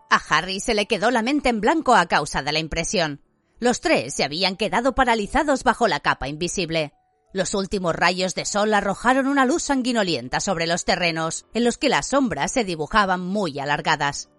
[0.08, 3.20] A Harry se le quedó la mente en blanco a causa de la impresión.
[3.58, 6.92] Los tres se habían quedado paralizados bajo la capa invisible.
[7.32, 11.88] Los últimos rayos de sol arrojaron una luz sanguinolienta sobre los terrenos, en los que
[11.88, 14.30] las sombras se dibujaban muy alargadas.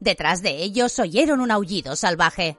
[0.00, 2.58] Detrás de ellos oyeron un aullido salvaje.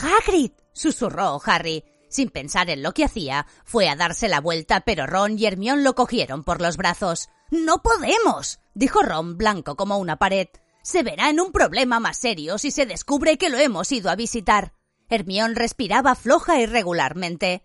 [0.00, 0.52] ¡Hagrid!
[0.72, 1.84] susurró Harry.
[2.08, 5.82] Sin pensar en lo que hacía, fue a darse la vuelta, pero Ron y Hermión
[5.82, 7.28] lo cogieron por los brazos.
[7.50, 8.60] ¡No podemos!
[8.74, 10.48] dijo Ron, blanco como una pared.
[10.82, 14.16] Se verá en un problema más serio si se descubre que lo hemos ido a
[14.16, 14.74] visitar.
[15.08, 17.64] Hermión respiraba floja y regularmente.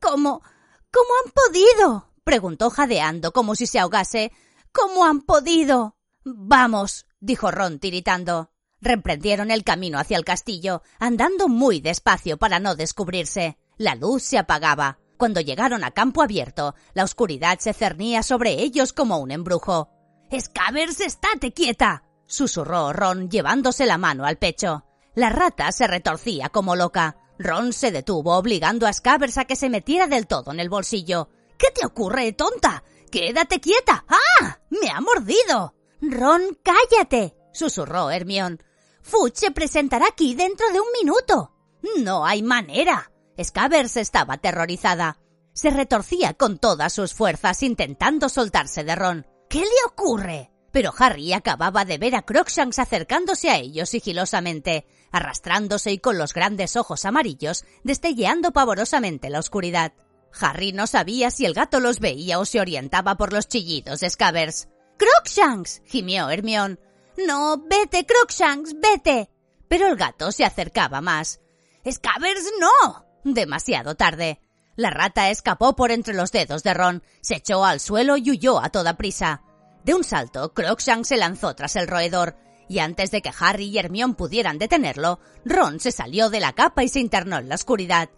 [0.00, 0.42] ¿Cómo?
[0.90, 2.12] ¿Cómo han podido?
[2.24, 4.32] preguntó jadeando como si se ahogase.
[4.72, 5.96] ¿Cómo han podido?
[6.24, 8.50] Vamos, dijo Ron tiritando.
[8.80, 13.58] Reemprendieron el camino hacia el castillo, andando muy despacio para no descubrirse.
[13.76, 14.98] La luz se apagaba.
[15.16, 19.90] Cuando llegaron a campo abierto, la oscuridad se cernía sobre ellos como un embrujo.
[20.32, 22.04] Scavers, estate quieta.
[22.26, 24.84] susurró Ron llevándose la mano al pecho.
[25.14, 27.16] La rata se retorcía como loca.
[27.38, 31.30] Ron se detuvo obligando a Scavers a que se metiera del todo en el bolsillo.
[31.56, 32.84] ¿Qué te ocurre, tonta?
[33.10, 34.04] Quédate quieta.
[34.06, 34.58] ¡Ah!
[34.70, 35.74] Me ha mordido.
[36.00, 37.34] Ron, cállate.
[37.52, 38.62] susurró Hermión.
[39.02, 41.52] Fudge se presentará aquí dentro de un minuto.
[41.98, 43.10] No hay manera.
[43.42, 45.18] Scavers estaba aterrorizada.
[45.52, 49.26] Se retorcía con todas sus fuerzas intentando soltarse de Ron.
[49.48, 50.50] ¿Qué le ocurre?
[50.70, 56.34] Pero Harry acababa de ver a Crookshanks acercándose a ellos sigilosamente, arrastrándose y con los
[56.34, 59.94] grandes ojos amarillos destelleando pavorosamente la oscuridad.
[60.38, 64.10] Harry no sabía si el gato los veía o se orientaba por los chillidos de
[64.10, 64.68] Scavers.
[64.98, 65.82] ¡Crookshanks!
[65.86, 66.78] gimió Hermión.
[67.26, 69.30] No, vete, Crookshanks, vete.
[69.68, 71.40] Pero el gato se acercaba más.
[71.88, 73.06] ¡Scabbers, no!
[73.24, 74.40] Demasiado tarde.
[74.76, 78.60] La rata escapó por entre los dedos de Ron, se echó al suelo y huyó
[78.60, 79.42] a toda prisa.
[79.84, 82.36] De un salto, Crookshanks se lanzó tras el roedor,
[82.68, 86.84] y antes de que Harry y Hermione pudieran detenerlo, Ron se salió de la capa
[86.84, 88.10] y se internó en la oscuridad.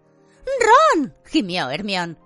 [0.95, 1.15] ¡Ron!
[1.25, 2.17] gimió Hermione.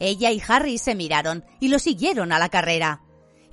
[0.00, 3.02] Ella y Harry se miraron y lo siguieron a la carrera.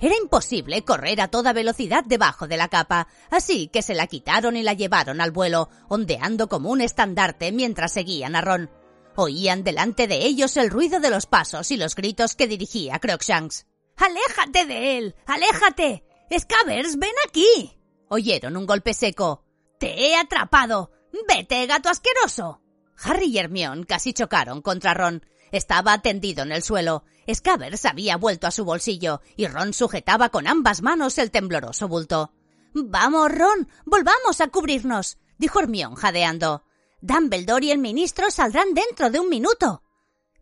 [0.00, 4.56] Era imposible correr a toda velocidad debajo de la capa, así que se la quitaron
[4.56, 8.70] y la llevaron al vuelo, ondeando como un estandarte mientras seguían a Ron.
[9.14, 13.66] Oían delante de ellos el ruido de los pasos y los gritos que dirigía Crookshanks.
[13.96, 15.14] ¡Aléjate de él!
[15.26, 16.04] ¡Aléjate!
[16.32, 17.78] ¡Scabbers, ven aquí!
[18.08, 19.44] Oyeron un golpe seco.
[19.78, 20.92] ¡Te he atrapado!
[21.28, 22.62] ¡Vete, gato asqueroso!
[23.02, 25.26] Harry y Hermione casi chocaron contra Ron.
[25.52, 27.04] Estaba tendido en el suelo.
[27.34, 32.32] Scabbers había vuelto a su bolsillo y Ron sujetaba con ambas manos el tembloroso bulto.
[32.72, 36.64] Vamos, Ron, volvamos a cubrirnos, dijo Hermione jadeando.
[37.00, 39.82] Dumbledore y el ministro saldrán dentro de un minuto.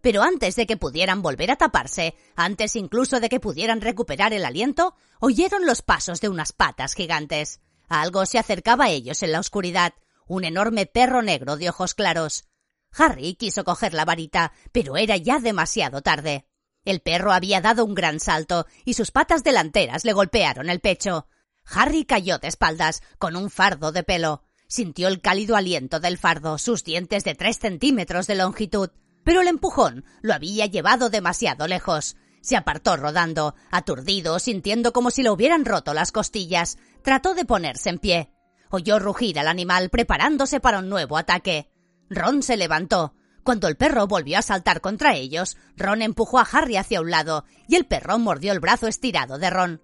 [0.01, 4.45] Pero antes de que pudieran volver a taparse, antes incluso de que pudieran recuperar el
[4.45, 7.61] aliento, oyeron los pasos de unas patas gigantes.
[7.89, 9.95] Algo se acercaba a ellos en la oscuridad,
[10.27, 12.45] un enorme perro negro de ojos claros.
[12.93, 16.47] Harry quiso coger la varita, pero era ya demasiado tarde.
[16.85, 21.27] El perro había dado un gran salto y sus patas delanteras le golpearon el pecho.
[21.71, 24.43] Harry cayó de espaldas, con un fardo de pelo.
[24.69, 28.91] Sintió el cálido aliento del fardo, sus dientes de tres centímetros de longitud.
[29.25, 32.17] Pero el empujón lo había llevado demasiado lejos.
[32.41, 36.79] Se apartó rodando, aturdido, sintiendo como si le hubieran roto las costillas.
[37.03, 38.33] Trató de ponerse en pie.
[38.71, 41.71] Oyó rugir al animal preparándose para un nuevo ataque.
[42.09, 43.15] Ron se levantó.
[43.49, 47.47] Cuando el perro volvió a saltar contra ellos, Ron empujó a Harry hacia un lado
[47.67, 49.81] y el perro mordió el brazo estirado de Ron.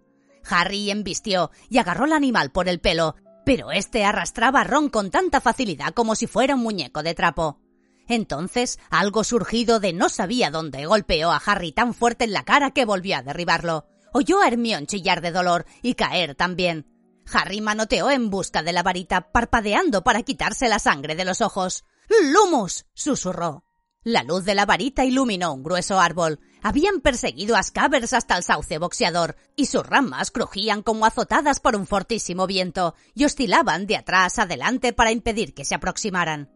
[0.46, 5.10] Harry embistió y agarró al animal por el pelo, pero este arrastraba a Ron con
[5.10, 7.58] tanta facilidad como si fuera un muñeco de trapo.
[8.06, 12.72] Entonces, algo surgido de no sabía dónde golpeó a Harry tan fuerte en la cara
[12.72, 13.86] que volvió a derribarlo.
[14.12, 16.86] Oyó a Hermione chillar de dolor y caer también.
[17.32, 21.86] Harry manoteó en busca de la varita, parpadeando para quitarse la sangre de los ojos.
[22.08, 22.86] ¡Lumus!
[22.94, 23.64] susurró.
[24.02, 26.38] La luz de la varita iluminó un grueso árbol.
[26.62, 31.74] Habían perseguido a Scabbers hasta el sauce boxeador, y sus ramas crujían como azotadas por
[31.74, 36.50] un fortísimo viento, y oscilaban de atrás adelante para impedir que se aproximaran.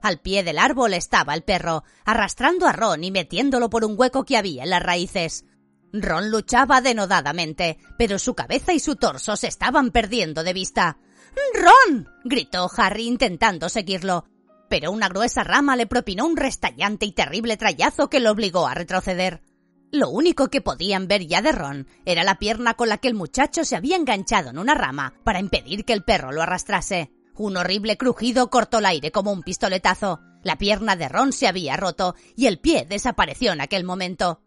[0.00, 4.24] Al pie del árbol estaba el perro, arrastrando a Ron y metiéndolo por un hueco
[4.24, 5.44] que había en las raíces.
[5.92, 10.98] Ron luchaba denodadamente, pero su cabeza y su torso se estaban perdiendo de vista.
[11.54, 12.08] ¡Ron!
[12.24, 14.26] gritó Harry intentando seguirlo,
[14.68, 18.74] pero una gruesa rama le propinó un restallante y terrible trayazo que lo obligó a
[18.74, 19.42] retroceder.
[19.92, 23.14] Lo único que podían ver ya de Ron era la pierna con la que el
[23.14, 27.12] muchacho se había enganchado en una rama para impedir que el perro lo arrastrase.
[27.36, 30.20] Un horrible crujido cortó el aire como un pistoletazo.
[30.42, 34.40] La pierna de Ron se había roto y el pie desapareció en aquel momento.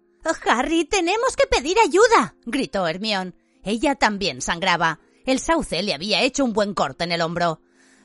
[0.45, 3.33] Harry, tenemos que pedir ayuda, gritó Hermione.
[3.63, 4.99] Ella también sangraba.
[5.25, 7.61] El sauce le había hecho un buen corte en el hombro.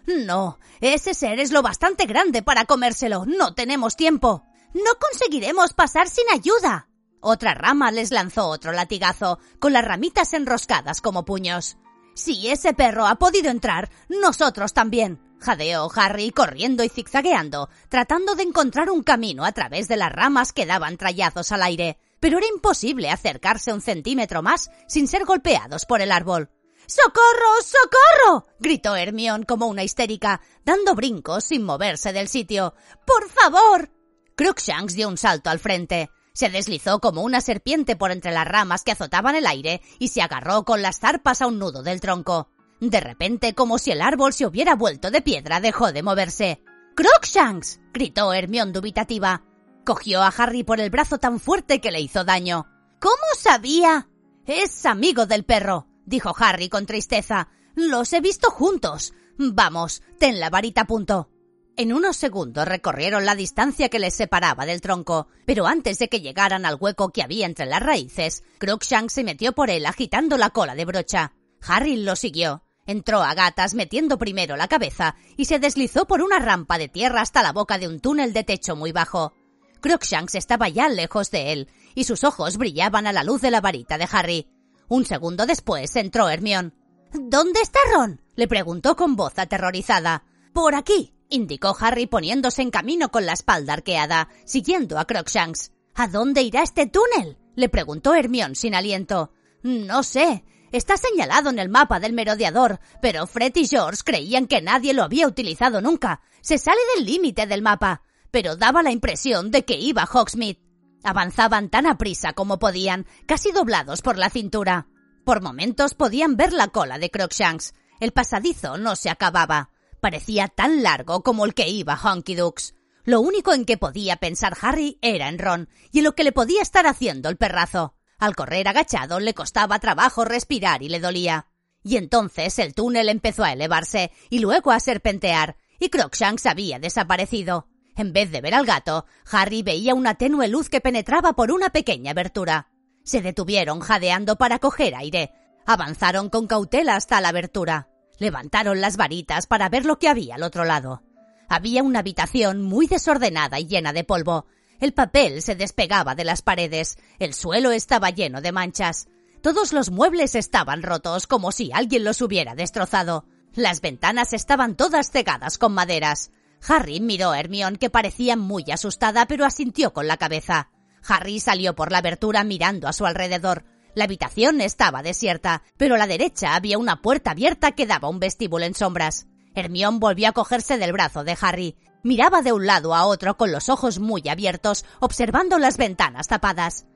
[0.07, 3.25] No, ese ser es lo bastante grande para comérselo.
[3.27, 4.45] No tenemos tiempo.
[4.75, 6.89] No conseguiremos pasar sin ayuda.
[7.21, 11.77] Otra rama les lanzó otro latigazo, con las ramitas enroscadas como puños.
[12.15, 15.21] Si ese perro ha podido entrar, nosotros también.
[15.39, 20.53] Jadeó Harry corriendo y zigzagueando, tratando de encontrar un camino a través de las ramas
[20.53, 21.99] que daban trayazos al aire.
[22.21, 26.51] Pero era imposible acercarse un centímetro más sin ser golpeados por el árbol.
[26.95, 27.49] ¡Socorro!
[27.65, 28.47] ¡Socorro!
[28.59, 32.75] gritó Hermión como una histérica, dando brincos sin moverse del sitio.
[33.07, 33.89] ¡Por favor!
[34.37, 36.11] Crookshanks dio un salto al frente.
[36.35, 40.21] Se deslizó como una serpiente por entre las ramas que azotaban el aire y se
[40.21, 42.51] agarró con las zarpas a un nudo del tronco.
[42.79, 46.63] De repente, como si el árbol se hubiera vuelto de piedra, dejó de moverse.
[46.95, 47.81] ¡Crookshanks!
[47.95, 49.45] gritó Hermión dubitativa.
[49.87, 52.67] Cogió a Harry por el brazo tan fuerte que le hizo daño.
[53.01, 54.11] ¿Cómo sabía?
[54.45, 57.49] Es amigo del perro dijo Harry con tristeza.
[57.75, 59.15] Los he visto juntos.
[59.39, 61.31] Vamos, ten la varita a punto.
[61.77, 66.21] En unos segundos recorrieron la distancia que les separaba del tronco, pero antes de que
[66.21, 70.51] llegaran al hueco que había entre las raíces, Crookshanks se metió por él agitando la
[70.51, 71.33] cola de brocha.
[71.63, 72.63] Harry lo siguió.
[72.85, 77.23] Entró a gatas metiendo primero la cabeza y se deslizó por una rampa de tierra
[77.23, 79.33] hasta la boca de un túnel de techo muy bajo.
[79.81, 83.61] Crookshanks estaba ya lejos de él, y sus ojos brillaban a la luz de la
[83.61, 84.49] varita de Harry.
[84.89, 86.75] Un segundo después entró Hermión.
[87.13, 88.21] ¿Dónde está Ron?
[88.37, 90.25] le preguntó con voz aterrorizada.
[90.53, 95.73] Por aquí, indicó Harry poniéndose en camino con la espalda arqueada, siguiendo a Crookshanks.
[95.95, 97.39] ¿A dónde irá este túnel?
[97.55, 99.33] le preguntó Hermión sin aliento.
[99.63, 100.45] No sé.
[100.73, 105.03] Está señalado en el mapa del merodeador, pero Fred y George creían que nadie lo
[105.03, 106.23] había utilizado nunca.
[106.41, 110.61] Se sale del límite del mapa, pero daba la impresión de que iba Hogsmeade.
[111.05, 114.87] Avanzaban tan a prisa como podían, casi doblados por la cintura.
[115.25, 117.75] Por momentos podían ver la cola de Crookshanks.
[118.01, 119.71] El pasadizo no se acababa.
[120.01, 122.75] Parecía tan largo como el que iba Honky Dukes.
[123.05, 126.33] Lo único en que podía pensar Harry era en Ron y en lo que le
[126.33, 127.95] podía estar haciendo el perrazo.
[128.19, 131.49] Al correr agachado le costaba trabajo respirar y le dolía.
[131.83, 137.67] Y entonces el túnel empezó a elevarse y luego a serpentear, y Crookshanks había desaparecido.
[137.97, 141.71] En vez de ver al gato, Harry veía una tenue luz que penetraba por una
[141.71, 142.69] pequeña abertura.
[143.05, 145.33] Se detuvieron jadeando para coger aire.
[145.67, 147.89] Avanzaron con cautela hasta la abertura.
[148.19, 151.03] Levantaron las varitas para ver lo que había al otro lado.
[151.49, 154.47] Había una habitación muy desordenada y llena de polvo.
[154.81, 156.97] El papel se despegaba de las paredes.
[157.19, 159.09] El suelo estaba lleno de manchas.
[159.43, 163.27] Todos los muebles estaban rotos como si alguien los hubiera destrozado.
[163.55, 166.31] Las ventanas estaban todas cegadas con maderas.
[166.67, 170.71] Harry miró a Hermione que parecía muy asustada pero asintió con la cabeza.
[171.07, 173.65] Harry salió por la abertura mirando a su alrededor.
[173.95, 178.21] La habitación estaba desierta, pero a la derecha había una puerta abierta que daba un
[178.21, 179.27] vestíbulo en sombras.
[179.55, 181.77] Hermión volvió a cogerse del brazo de Harry.
[182.03, 186.87] Miraba de un lado a otro con los ojos muy abiertos, observando las ventanas tapadas.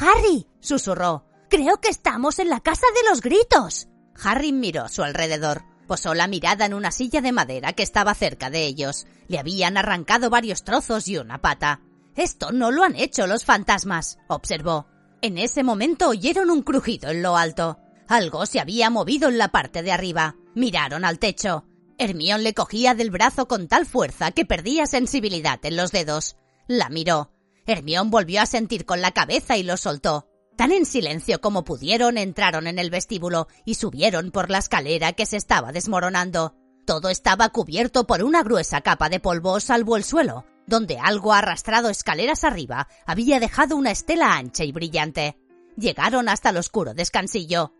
[0.00, 1.26] Harry, susurró.
[1.50, 3.88] Creo que estamos en la casa de los gritos.
[4.24, 5.62] Harry miró a su alrededor.
[5.86, 9.06] Posó la mirada en una silla de madera que estaba cerca de ellos.
[9.28, 11.80] Le habían arrancado varios trozos y una pata.
[12.16, 14.86] Esto no lo han hecho los fantasmas, observó.
[15.22, 17.78] En ese momento oyeron un crujido en lo alto.
[18.08, 20.36] Algo se había movido en la parte de arriba.
[20.54, 21.64] Miraron al techo.
[21.98, 26.36] Hermión le cogía del brazo con tal fuerza que perdía sensibilidad en los dedos.
[26.68, 27.32] La miró.
[27.66, 30.28] Hermión volvió a sentir con la cabeza y lo soltó.
[30.56, 35.26] Tan en silencio como pudieron entraron en el vestíbulo y subieron por la escalera que
[35.26, 36.54] se estaba desmoronando.
[36.86, 41.90] Todo estaba cubierto por una gruesa capa de polvo salvo el suelo, donde algo arrastrado
[41.90, 45.38] escaleras arriba había dejado una estela ancha y brillante.
[45.76, 47.74] Llegaron hasta el oscuro descansillo.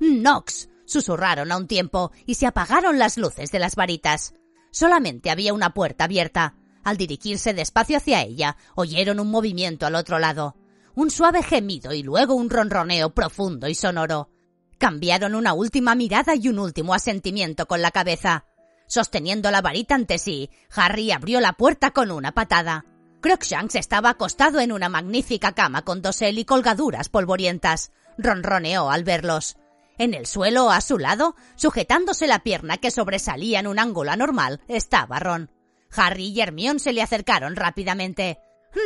[0.00, 4.34] Nox, susurraron a un tiempo y se apagaron las luces de las varitas.
[4.72, 6.56] Solamente había una puerta abierta.
[6.82, 10.56] Al dirigirse despacio hacia ella, oyeron un movimiento al otro lado.
[10.98, 14.30] Un suave gemido y luego un ronroneo profundo y sonoro.
[14.78, 18.46] Cambiaron una última mirada y un último asentimiento con la cabeza.
[18.88, 22.84] Sosteniendo la varita ante sí, Harry abrió la puerta con una patada.
[23.20, 27.92] Crookshanks estaba acostado en una magnífica cama con dosel y colgaduras polvorientas.
[28.16, 29.56] Ronroneó al verlos.
[29.98, 34.62] En el suelo, a su lado, sujetándose la pierna que sobresalía en un ángulo anormal,
[34.66, 35.48] estaba Ron.
[35.92, 38.40] Harry y Hermione se le acercaron rápidamente.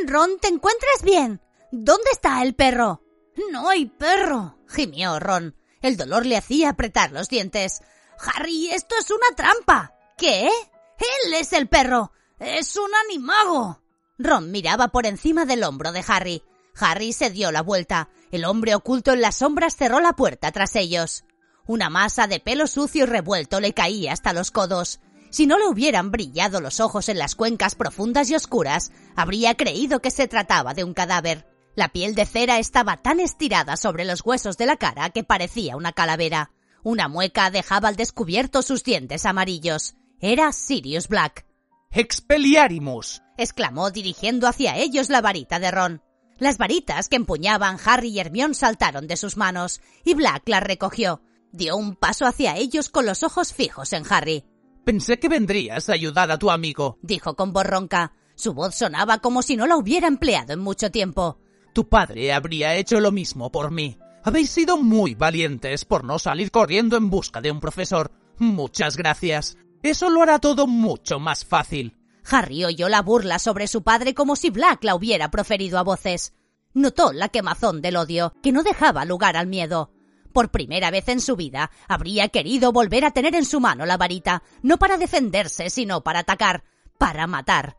[0.06, 1.40] Ron, ¿te encuentras bien?
[1.75, 3.03] ¿Dónde está el perro?
[3.51, 5.57] No hay perro, gimió Ron.
[5.81, 7.81] El dolor le hacía apretar los dientes.
[8.18, 9.95] Harry, esto es una trampa.
[10.18, 10.45] ¿Qué?
[10.45, 12.12] Él es el perro.
[12.39, 13.83] Es un animago.
[14.18, 16.43] Ron miraba por encima del hombro de Harry.
[16.79, 18.11] Harry se dio la vuelta.
[18.31, 21.25] El hombre oculto en las sombras cerró la puerta tras ellos.
[21.66, 25.01] Una masa de pelo sucio y revuelto le caía hasta los codos.
[25.31, 30.03] Si no le hubieran brillado los ojos en las cuencas profundas y oscuras, habría creído
[30.03, 31.51] que se trataba de un cadáver.
[31.75, 35.77] La piel de cera estaba tan estirada sobre los huesos de la cara que parecía
[35.77, 36.51] una calavera.
[36.83, 39.95] Una mueca dejaba al descubierto sus dientes amarillos.
[40.20, 41.47] Era Sirius Black.
[41.91, 43.23] ¡Expeliarimus!
[43.39, 46.03] exclamó dirigiendo hacia ellos la varita de Ron.
[46.39, 51.23] Las varitas que empuñaban Harry y Hermione saltaron de sus manos, y Black las recogió.
[51.53, 54.45] Dio un paso hacia ellos con los ojos fijos en Harry.
[54.85, 58.14] Pensé que vendrías a ayudar a tu amigo, dijo con voz ronca.
[58.35, 61.39] Su voz sonaba como si no la hubiera empleado en mucho tiempo.
[61.73, 63.99] Tu padre habría hecho lo mismo por mí.
[64.25, 68.12] Habéis sido muy valientes por no salir corriendo en busca de un profesor.
[68.39, 69.57] Muchas gracias.
[69.83, 71.97] Eso lo hará todo mucho más fácil.
[72.31, 76.35] Harry oyó la burla sobre su padre como si Black la hubiera proferido a voces.
[76.73, 79.91] Notó la quemazón del odio, que no dejaba lugar al miedo.
[80.33, 83.97] Por primera vez en su vida habría querido volver a tener en su mano la
[83.97, 86.64] varita, no para defenderse, sino para atacar,
[86.97, 87.77] para matar.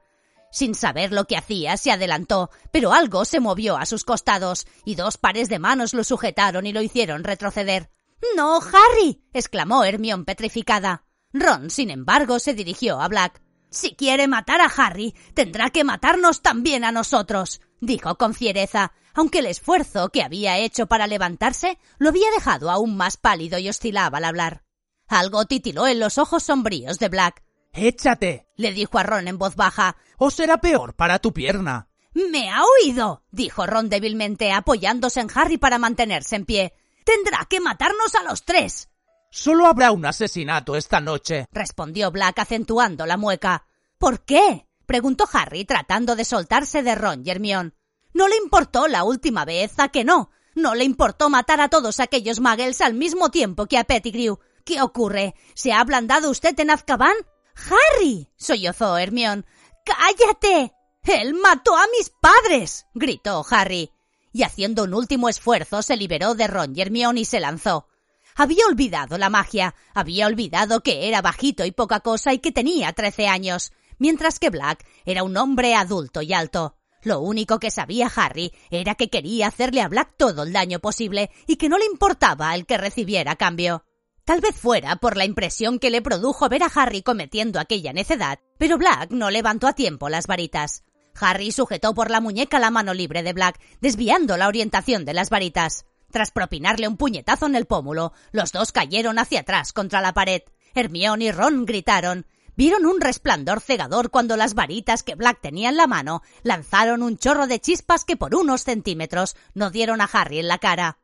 [0.54, 4.94] Sin saber lo que hacía, se adelantó, pero algo se movió a sus costados, y
[4.94, 7.90] dos pares de manos lo sujetaron y lo hicieron retroceder.
[8.36, 9.24] No, Harry.
[9.34, 11.06] exclamó Hermión petrificada.
[11.34, 13.42] Ron, sin embargo, se dirigió a Black.
[13.72, 19.40] Si quiere matar a Harry, tendrá que matarnos también a nosotros, dijo con fiereza, aunque
[19.40, 24.20] el esfuerzo que había hecho para levantarse lo había dejado aún más pálido y oscilaba
[24.20, 24.62] al hablar.
[25.08, 27.44] Algo titiló en los ojos sombríos de Black.
[27.74, 29.98] Échate, le dijo a Ron en voz baja.
[30.18, 31.90] O será peor para tu pierna.
[32.14, 36.74] Me ha oído, dijo Ron débilmente, apoyándose en Harry para mantenerse en pie.
[37.04, 38.90] Tendrá que matarnos a los tres.
[39.32, 43.66] Solo habrá un asesinato esta noche, respondió Black acentuando la mueca.
[43.98, 44.68] ¿Por qué?
[44.86, 47.72] preguntó Harry tratando de soltarse de Ron y Hermione.
[48.14, 50.30] No le importó la última vez, ¿a que no?
[50.54, 54.38] No le importó matar a todos aquellos muggles al mismo tiempo que a Pettigrew.
[54.64, 55.34] ¿Qué ocurre?
[55.56, 57.16] ¿Se ha ablandado usted en Azkaban?
[57.56, 58.30] ¡Harry!
[58.38, 59.44] sollozó Hermione.
[59.86, 60.74] ¡Cállate!
[61.04, 62.86] ¡Él mató a mis padres!
[62.94, 63.92] gritó Harry.
[64.32, 67.88] Y haciendo un último esfuerzo se liberó de Ron y Hermione y se lanzó.
[68.36, 72.92] Había olvidado la magia, había olvidado que era bajito y poca cosa y que tenía
[72.94, 76.78] trece años, mientras que Black era un hombre adulto y alto.
[77.04, 81.30] Lo único que sabía Harry era que quería hacerle a Black todo el daño posible
[81.48, 83.86] y que no le importaba el que recibiera cambio.
[84.26, 88.40] Tal vez fuera por la impresión que le produjo ver a Harry cometiendo aquella necedad,
[88.58, 90.84] pero Black no levantó a tiempo las varitas.
[91.20, 95.30] Harry sujetó por la muñeca la mano libre de Black, desviando la orientación de las
[95.30, 95.86] varitas.
[96.10, 100.42] Tras propinarle un puñetazo en el pómulo, los dos cayeron hacia atrás contra la pared.
[100.74, 102.26] Hermione y Ron gritaron.
[102.56, 107.18] Vieron un resplandor cegador cuando las varitas que Black tenía en la mano lanzaron un
[107.18, 111.00] chorro de chispas que por unos centímetros no dieron a Harry en la cara.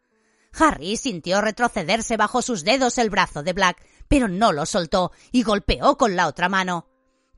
[0.54, 5.44] Harry sintió retrocederse bajo sus dedos el brazo de Black, pero no lo soltó y
[5.44, 6.88] golpeó con la otra mano.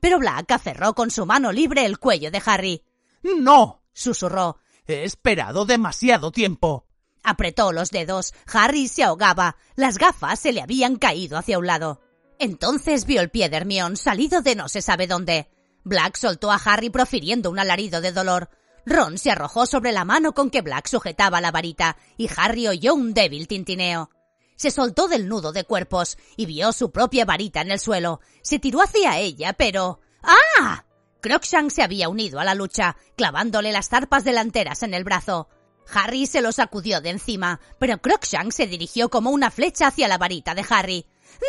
[0.00, 2.84] Pero Black aferró con su mano libre el cuello de Harry.
[3.22, 3.82] ¡No!
[3.92, 4.58] susurró.
[4.86, 6.86] He esperado demasiado tiempo.
[7.22, 8.34] Apretó los dedos.
[8.52, 9.56] Harry se ahogaba.
[9.76, 12.00] Las gafas se le habían caído hacia un lado.
[12.38, 15.48] Entonces vio el pie de Hermione salido de no se sabe dónde.
[15.84, 18.50] Black soltó a Harry profiriendo un alarido de dolor.
[18.84, 22.94] Ron se arrojó sobre la mano con que Black sujetaba la varita y Harry oyó
[22.94, 24.10] un débil tintineo.
[24.56, 28.20] Se soltó del nudo de cuerpos y vio su propia varita en el suelo.
[28.42, 30.00] Se tiró hacia ella, pero...
[30.22, 30.84] ¡Ah!
[31.20, 35.48] Crookshanks se había unido a la lucha, clavándole las zarpas delanteras en el brazo.
[35.92, 40.18] Harry se lo sacudió de encima, pero Crookshanks se dirigió como una flecha hacia la
[40.18, 41.06] varita de Harry.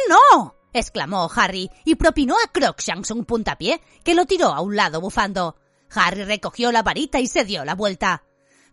[0.09, 0.55] ¡No!
[0.73, 5.55] exclamó Harry y propinó a Crookshanks un puntapié que lo tiró a un lado bufando.
[5.93, 8.23] Harry recogió la varita y se dio la vuelta.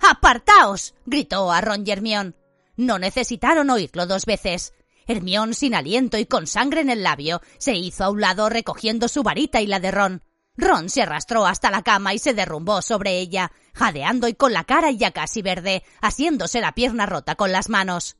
[0.00, 0.94] ¡Apartaos!
[1.06, 2.34] gritó a Ron y Hermione.
[2.76, 4.72] No necesitaron oírlo dos veces.
[5.06, 9.08] Hermione, sin aliento y con sangre en el labio, se hizo a un lado recogiendo
[9.08, 10.22] su varita y la de Ron.
[10.56, 14.64] Ron se arrastró hasta la cama y se derrumbó sobre ella, jadeando y con la
[14.64, 18.16] cara ya casi verde, asiéndose la pierna rota con las manos.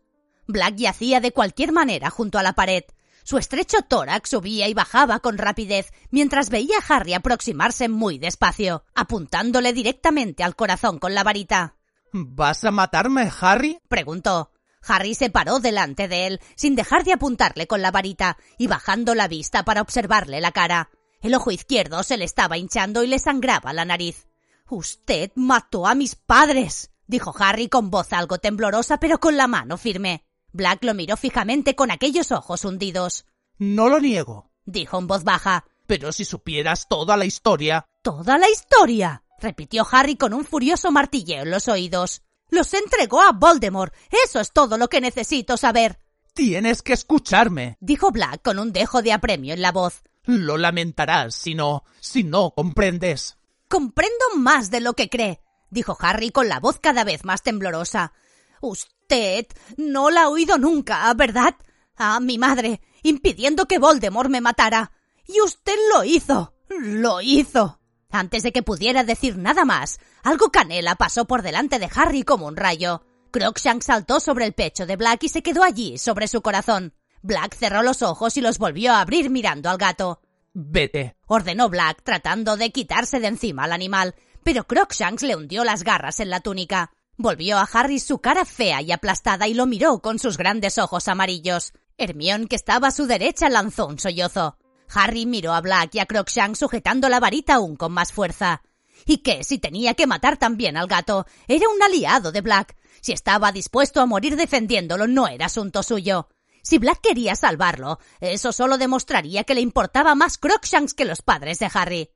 [0.46, 2.84] Black yacía de cualquier manera junto a la pared.
[3.24, 8.84] Su estrecho tórax subía y bajaba con rapidez mientras veía a Harry aproximarse muy despacio,
[8.94, 11.76] apuntándole directamente al corazón con la varita.
[12.12, 13.80] ¿Vas a matarme, Harry?
[13.88, 14.50] preguntó.
[14.86, 19.14] Harry se paró delante de él, sin dejar de apuntarle con la varita, y bajando
[19.14, 20.90] la vista para observarle la cara.
[21.20, 24.26] El ojo izquierdo se le estaba hinchando y le sangraba la nariz.
[24.68, 29.76] Usted mató a mis padres, dijo Harry con voz algo temblorosa pero con la mano
[29.76, 30.24] firme.
[30.52, 33.26] Black lo miró fijamente con aquellos ojos hundidos.
[33.58, 35.64] No lo niego, dijo en voz baja.
[35.86, 37.86] Pero si supieras toda la historia.
[38.02, 39.24] ¿Toda la historia?
[39.40, 42.22] repitió Harry con un furioso martilleo en los oídos.
[42.48, 43.94] Los entregó a Voldemort.
[44.24, 45.98] Eso es todo lo que necesito saber.
[46.34, 50.02] Tienes que escucharme, dijo Black con un dejo de apremio en la voz.
[50.24, 53.36] Lo lamentarás si no, si no comprendes.
[53.68, 55.40] Comprendo más de lo que cree,
[55.70, 58.12] dijo Harry con la voz cada vez más temblorosa.
[58.60, 59.46] Usted
[59.76, 61.54] no la ha oído nunca, ¿verdad?
[61.96, 64.92] A mi madre, impidiendo que Voldemort me matara.
[65.26, 66.54] Y usted lo hizo.
[66.68, 67.80] Lo hizo.
[68.10, 72.46] Antes de que pudiera decir nada más, algo canela pasó por delante de Harry como
[72.46, 73.04] un rayo.
[73.30, 76.94] Crookshanks saltó sobre el pecho de Black y se quedó allí, sobre su corazón.
[77.22, 80.20] Black cerró los ojos y los volvió a abrir mirando al gato.
[80.52, 85.84] Vete, ordenó Black, tratando de quitarse de encima al animal, pero Crookshanks le hundió las
[85.84, 86.90] garras en la túnica.
[87.22, 91.06] Volvió a Harry su cara fea y aplastada y lo miró con sus grandes ojos
[91.06, 91.74] amarillos.
[91.98, 94.56] Hermión, que estaba a su derecha, lanzó un sollozo.
[94.88, 98.62] Harry miró a Black y a Crookshanks sujetando la varita aún con más fuerza.
[99.04, 101.26] ¿Y qué si tenía que matar también al gato?
[101.46, 102.74] Era un aliado de Black.
[103.02, 106.28] Si estaba dispuesto a morir defendiéndolo, no era asunto suyo.
[106.62, 111.58] Si Black quería salvarlo, eso solo demostraría que le importaba más Crookshanks que los padres
[111.58, 112.10] de Harry.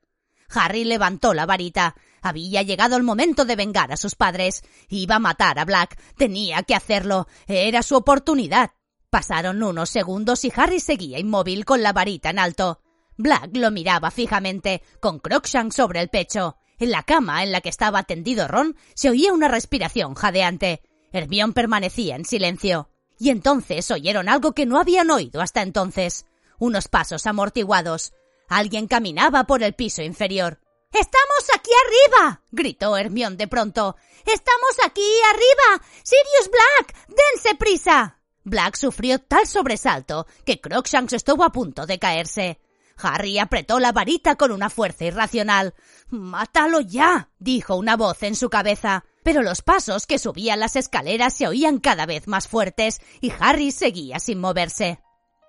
[0.48, 1.94] Harry levantó la varita.
[2.24, 4.64] Había llegado el momento de vengar a sus padres.
[4.88, 6.00] Iba a matar a Black.
[6.16, 7.28] Tenía que hacerlo.
[7.46, 8.70] Era su oportunidad.
[9.10, 12.80] Pasaron unos segundos y Harry seguía inmóvil con la varita en alto.
[13.18, 16.56] Black lo miraba fijamente, con Crookshanks sobre el pecho.
[16.78, 20.80] En la cama en la que estaba tendido Ron se oía una respiración jadeante.
[21.12, 22.88] Hermión permanecía en silencio.
[23.18, 26.24] Y entonces oyeron algo que no habían oído hasta entonces.
[26.58, 28.14] Unos pasos amortiguados.
[28.48, 30.63] Alguien caminaba por el piso inferior.
[30.94, 32.40] Estamos aquí arriba.
[32.52, 33.96] gritó Hermión de pronto.
[34.24, 35.84] Estamos aquí arriba.
[36.04, 36.94] Sirius Black.
[37.08, 38.20] Dense prisa.
[38.44, 42.60] Black sufrió tal sobresalto que Crookshanks estuvo a punto de caerse.
[42.96, 45.74] Harry apretó la varita con una fuerza irracional.
[46.10, 47.28] Mátalo ya.
[47.40, 49.04] dijo una voz en su cabeza.
[49.24, 53.72] Pero los pasos que subían las escaleras se oían cada vez más fuertes y Harry
[53.72, 55.00] seguía sin moverse.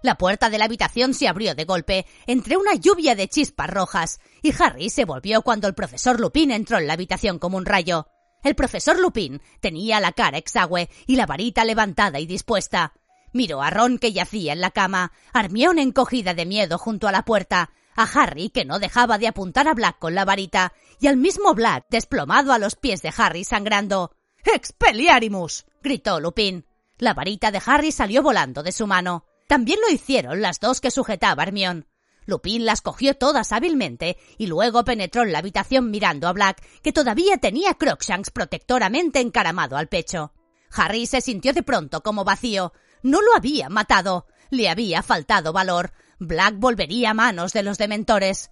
[0.02, 4.20] La puerta de la habitación se abrió de golpe, entre una lluvia de chispas rojas,
[4.42, 8.08] y Harry se volvió cuando el profesor Lupin entró en la habitación como un rayo.
[8.44, 12.94] El profesor Lupin tenía la cara exagüe y la varita levantada y dispuesta.
[13.34, 17.12] Miró a Ron que yacía en la cama, a Hermione encogida de miedo junto a
[17.12, 21.08] la puerta, a Harry que no dejaba de apuntar a Black con la varita, y
[21.08, 24.12] al mismo Black desplomado a los pies de Harry sangrando.
[24.46, 25.66] ¡Expelliarmus!
[25.82, 26.66] gritó Lupin.
[26.98, 29.26] La varita de Harry salió volando de su mano.
[29.48, 31.86] También lo hicieron las dos que sujetaba Hermione.
[32.26, 36.92] Lupin las cogió todas hábilmente y luego penetró en la habitación mirando a Black, que
[36.92, 40.34] todavía tenía Crookshanks protectoramente encaramado al pecho.
[40.72, 42.74] Harry se sintió de pronto como vacío,
[43.06, 44.26] no lo había matado.
[44.50, 45.94] Le había faltado valor.
[46.18, 48.50] Black volvería a manos de los dementores.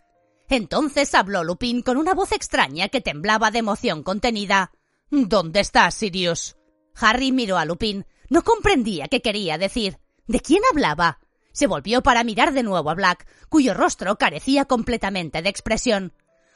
[0.47, 4.71] Entonces habló Lupin con una voz extraña que temblaba de emoción contenida.
[5.09, 6.55] ¿Dónde estás, Sirius?
[6.95, 8.05] Harry miró a Lupin.
[8.29, 9.97] No comprendía qué quería decir.
[10.27, 11.19] ¿De quién hablaba?
[11.51, 16.13] Se volvió para mirar de nuevo a Black, cuyo rostro carecía completamente de expresión.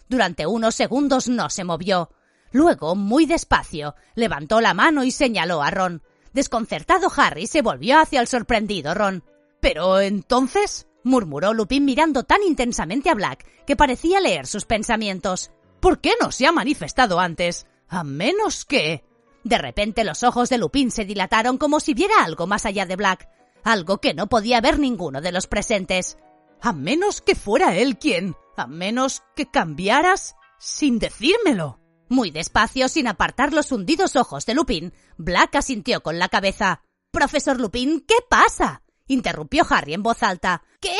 [0.07, 2.09] Durante unos segundos no se movió.
[2.51, 6.01] Luego, muy despacio, levantó la mano y señaló a Ron.
[6.33, 9.23] Desconcertado Harry se volvió hacia el sorprendido Ron.
[9.59, 15.51] Pero entonces, murmuró Lupin mirando tan intensamente a Black que parecía leer sus pensamientos.
[15.79, 17.67] ¿Por qué no se ha manifestado antes?
[17.89, 19.03] A menos que.
[19.43, 22.95] De repente los ojos de Lupin se dilataron como si viera algo más allá de
[22.95, 23.29] Black,
[23.67, 26.17] algo que no podía ver ninguno de los presentes.
[26.61, 28.35] A menos que fuera él quien.
[28.55, 31.79] A menos que cambiaras sin decírmelo.
[32.09, 36.81] Muy despacio, sin apartar los hundidos ojos de Lupin, Black asintió con la cabeza.
[37.11, 38.83] Profesor Lupin, ¿qué pasa?
[39.07, 40.63] interrumpió Harry en voz alta.
[40.79, 40.97] ¿Qué?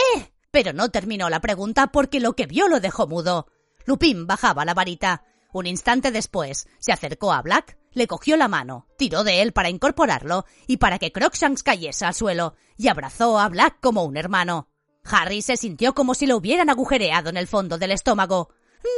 [0.51, 3.47] Pero no terminó la pregunta porque lo que vio lo dejó mudo.
[3.86, 5.24] Lupin bajaba la varita.
[5.53, 9.70] Un instante después, se acercó a Black, le cogió la mano, tiró de él para
[9.70, 14.70] incorporarlo y para que Crookshanks cayese al suelo, y abrazó a Black como un hermano.
[15.04, 18.50] Harry se sintió como si lo hubieran agujereado en el fondo del estómago.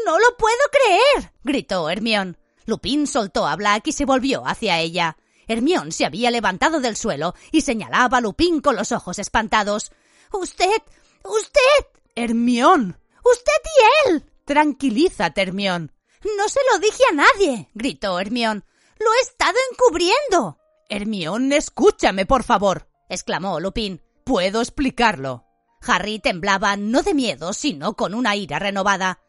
[0.05, 1.31] ¡No lo puedo creer!
[1.43, 2.37] gritó Hermión.
[2.65, 5.17] Lupin soltó a Black y se volvió hacia ella.
[5.47, 9.91] Hermión se había levantado del suelo y señalaba a Lupin con los ojos espantados.
[10.31, 10.81] Usted.
[11.23, 11.87] usted.
[12.15, 12.99] Hermión.
[13.23, 14.31] Usted y él.
[14.45, 15.91] Tranquilízate, Hermión.
[16.37, 17.69] No se lo dije a nadie.
[17.73, 18.65] gritó Hermión.
[18.99, 20.57] Lo he estado encubriendo.
[20.89, 22.89] Hermión, escúchame, por favor.
[23.09, 24.01] exclamó Lupin.
[24.23, 25.45] Puedo explicarlo.
[25.81, 29.21] Harry temblaba no de miedo, sino con una ira renovada.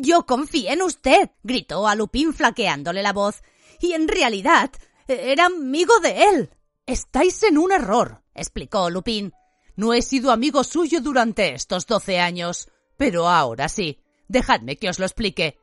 [0.00, 3.42] Yo confío en usted, gritó a Lupin flaqueándole la voz.
[3.80, 4.70] Y en realidad
[5.06, 6.50] era amigo de él.
[6.86, 9.32] Estáis en un error, explicó Lupin.
[9.76, 14.02] No he sido amigo suyo durante estos doce años, pero ahora sí.
[14.26, 15.58] Dejadme que os lo explique.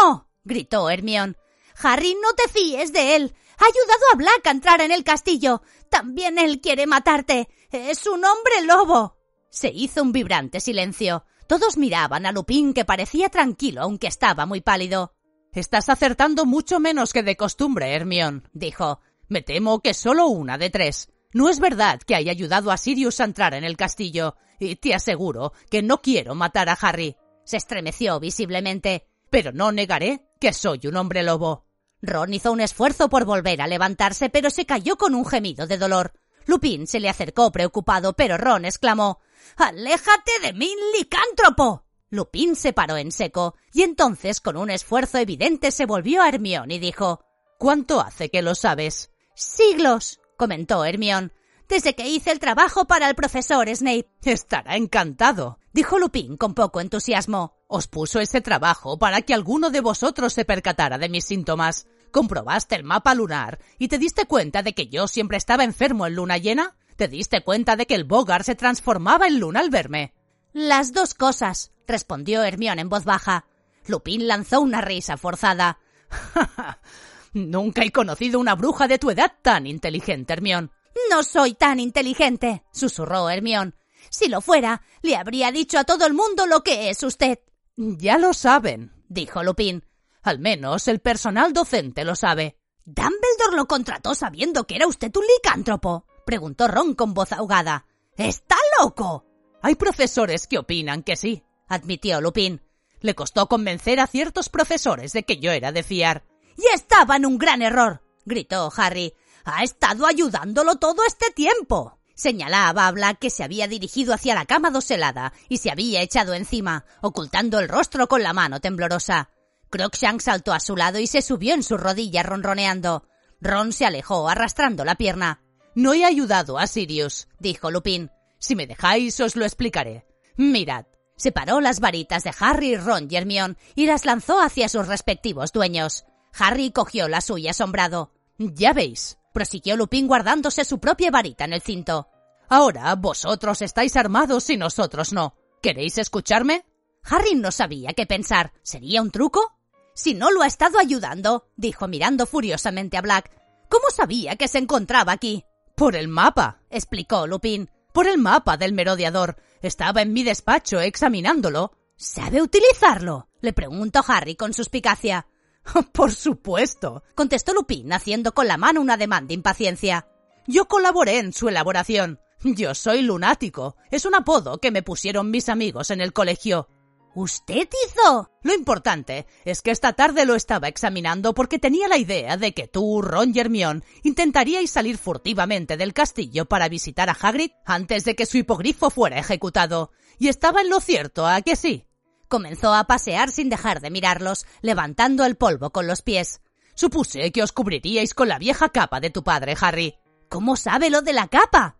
[0.00, 1.36] No, gritó Hermión.
[1.82, 3.34] Harry, no te fíes de él.
[3.58, 5.62] Ha ayudado a Black a entrar en el castillo.
[5.88, 7.48] También él quiere matarte.
[7.70, 9.16] Es un hombre lobo.
[9.50, 11.24] Se hizo un vibrante silencio.
[11.46, 15.14] Todos miraban a Lupin que parecía tranquilo aunque estaba muy pálido.
[15.52, 19.00] Estás acertando mucho menos que de costumbre, Hermión, dijo.
[19.28, 21.10] Me temo que solo una de tres.
[21.34, 24.94] No es verdad que haya ayudado a Sirius a entrar en el castillo, y te
[24.94, 27.16] aseguro que no quiero matar a Harry.
[27.44, 29.08] Se estremeció visiblemente.
[29.30, 31.66] Pero no negaré que soy un hombre lobo.
[32.02, 35.78] Ron hizo un esfuerzo por volver a levantarse, pero se cayó con un gemido de
[35.78, 36.12] dolor.
[36.46, 39.20] Lupin se le acercó preocupado, pero Ron exclamó
[39.56, 41.84] ¡Aléjate de mí, licántropo!
[42.10, 46.70] Lupin se paró en seco, y entonces, con un esfuerzo evidente, se volvió a Hermión
[46.70, 47.24] y dijo
[47.58, 49.10] ¿Cuánto hace que lo sabes?
[49.34, 51.32] Siglos, comentó Hermión.
[51.68, 54.10] Desde que hice el trabajo para el profesor Snape.
[54.24, 57.61] Estará encantado, dijo Lupin con poco entusiasmo.
[57.74, 61.86] Os puso ese trabajo para que alguno de vosotros se percatara de mis síntomas.
[62.10, 66.16] ¿Comprobaste el mapa lunar y te diste cuenta de que yo siempre estaba enfermo en
[66.16, 66.76] luna llena?
[66.96, 70.12] ¿Te diste cuenta de que el Bogar se transformaba en luna al verme?
[70.52, 73.46] Las dos cosas, respondió Hermione en voz baja.
[73.86, 75.78] Lupin lanzó una risa forzada.
[77.32, 80.72] Nunca he conocido una bruja de tu edad tan inteligente, Hermión.
[81.08, 83.76] No soy tan inteligente, susurró Hermión.
[84.10, 87.38] Si lo fuera, le habría dicho a todo el mundo lo que es usted.
[87.76, 89.84] Ya lo saben, dijo Lupin.
[90.22, 92.56] Al menos el personal docente lo sabe.
[92.84, 97.86] Dumbledore lo contrató sabiendo que era usted un licántropo preguntó Ron con voz ahogada.
[98.16, 99.26] ¿Está loco?
[99.62, 102.62] Hay profesores que opinan que sí, admitió Lupin.
[103.00, 106.24] Le costó convencer a ciertos profesores de que yo era de fiar.
[106.56, 109.14] Y estaba en un gran error, gritó Harry.
[109.44, 111.98] Ha estado ayudándolo todo este tiempo.
[112.22, 116.84] Señalaba a que se había dirigido hacia la cama doselada y se había echado encima,
[117.00, 119.30] ocultando el rostro con la mano temblorosa.
[119.70, 123.08] Crookshank saltó a su lado y se subió en sus rodillas ronroneando.
[123.40, 125.42] Ron se alejó arrastrando la pierna.
[125.74, 128.12] No he ayudado a Sirius, dijo Lupin.
[128.38, 130.06] Si me dejáis os lo explicaré.
[130.36, 130.86] Mirad.
[131.16, 136.04] Separó las varitas de Harry, Ron y y las lanzó hacia sus respectivos dueños.
[136.38, 138.12] Harry cogió la suya asombrado.
[138.38, 142.08] Ya veis, prosiguió Lupin guardándose su propia varita en el cinto.
[142.48, 145.34] Ahora vosotros estáis armados y nosotros no.
[145.62, 146.64] ¿Queréis escucharme?
[147.04, 148.52] Harry no sabía qué pensar.
[148.62, 149.56] ¿Sería un truco?
[149.94, 153.30] Si no lo ha estado ayudando, dijo mirando furiosamente a Black.
[153.68, 155.44] ¿Cómo sabía que se encontraba aquí?
[155.76, 157.70] Por el mapa, explicó Lupin.
[157.92, 159.36] Por el mapa del merodeador.
[159.60, 161.72] Estaba en mi despacho examinándolo.
[161.96, 163.28] ¿Sabe utilizarlo?
[163.40, 165.26] le preguntó Harry con suspicacia.
[165.92, 170.06] Por supuesto, contestó Lupin haciendo con la mano un ademán de impaciencia.
[170.46, 172.20] Yo colaboré en su elaboración.
[172.42, 173.76] Yo soy lunático.
[173.90, 176.68] Es un apodo que me pusieron mis amigos en el colegio.
[177.14, 178.30] ¿Usted hizo?
[178.42, 182.68] Lo importante es que esta tarde lo estaba examinando porque tenía la idea de que
[182.68, 188.16] tú, Ron y Hermione, intentaríais salir furtivamente del castillo para visitar a Hagrid antes de
[188.16, 189.92] que su hipogrifo fuera ejecutado.
[190.18, 191.84] Y estaba en lo cierto, ¿a que sí?
[192.32, 196.40] Comenzó a pasear sin dejar de mirarlos, levantando el polvo con los pies.
[196.74, 199.96] Supuse que os cubriríais con la vieja capa de tu padre, Harry.
[200.30, 201.76] ¿Cómo sabe lo de la capa?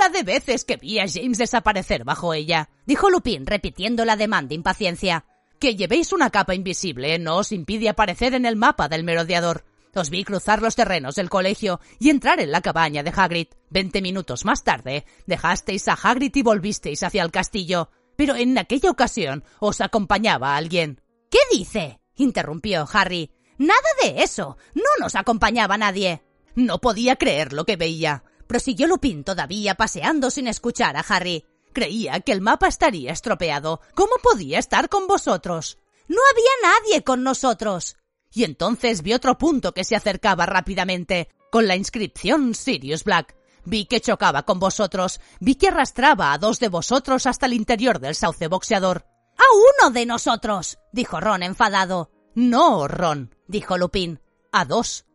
[0.00, 4.48] La de veces que vi a James desaparecer bajo ella, dijo Lupin repitiendo la demanda
[4.48, 5.24] de impaciencia.
[5.60, 9.64] Que llevéis una capa invisible no os impide aparecer en el mapa del merodeador.
[9.94, 13.46] Os vi cruzar los terrenos del colegio y entrar en la cabaña de Hagrid.
[13.70, 18.90] Veinte minutos más tarde, dejasteis a Hagrid y volvisteis hacia el castillo pero en aquella
[18.90, 21.00] ocasión os acompañaba alguien.
[21.30, 22.00] ¿Qué dice?
[22.16, 23.30] interrumpió Harry.
[23.58, 24.56] Nada de eso.
[24.74, 26.22] No nos acompañaba nadie.
[26.54, 28.24] No podía creer lo que veía.
[28.46, 31.46] Prosiguió Lupin todavía paseando sin escuchar a Harry.
[31.72, 33.80] Creía que el mapa estaría estropeado.
[33.94, 35.78] ¿Cómo podía estar con vosotros?
[36.08, 37.96] No había nadie con nosotros.
[38.32, 43.36] Y entonces vi otro punto que se acercaba rápidamente, con la inscripción Sirius Black.
[43.64, 45.20] Vi que chocaba con vosotros.
[45.40, 49.06] Vi que arrastraba a dos de vosotros hasta el interior del sauce boxeador.
[49.36, 49.44] ¡A
[49.84, 50.78] uno de nosotros!
[50.92, 52.10] dijo Ron enfadado.
[52.34, 54.20] No, Ron, dijo Lupin.
[54.52, 55.06] A dos.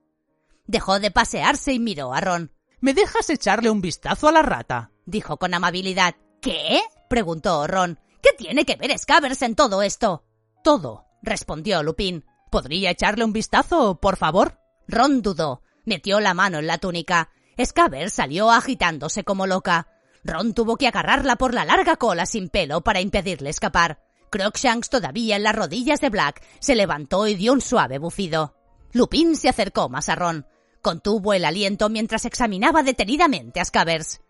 [0.66, 2.52] Dejó de pasearse y miró a Ron.
[2.80, 4.92] ¿Me dejas echarle un vistazo a la rata?
[5.06, 6.16] dijo con amabilidad.
[6.42, 6.82] ¿Qué?
[7.10, 8.00] preguntó Ron.
[8.22, 10.26] ¿Qué tiene que ver Scavers en todo esto?
[10.64, 12.26] Todo, respondió Lupin.
[12.52, 14.60] ¿Podría echarle un vistazo, por favor?
[14.88, 15.62] Ron dudó.
[15.86, 17.30] Metió la mano en la túnica.
[17.64, 19.88] Scaber salió agitándose como loca.
[20.24, 24.04] Ron tuvo que agarrarla por la larga cola sin pelo para impedirle escapar.
[24.30, 28.56] Crookshanks, todavía en las rodillas de Black, se levantó y dio un suave bufido.
[28.94, 30.46] Lupin se acercó más a Ron.
[30.82, 34.22] Contuvo el aliento mientras examinaba detenidamente a Scavers.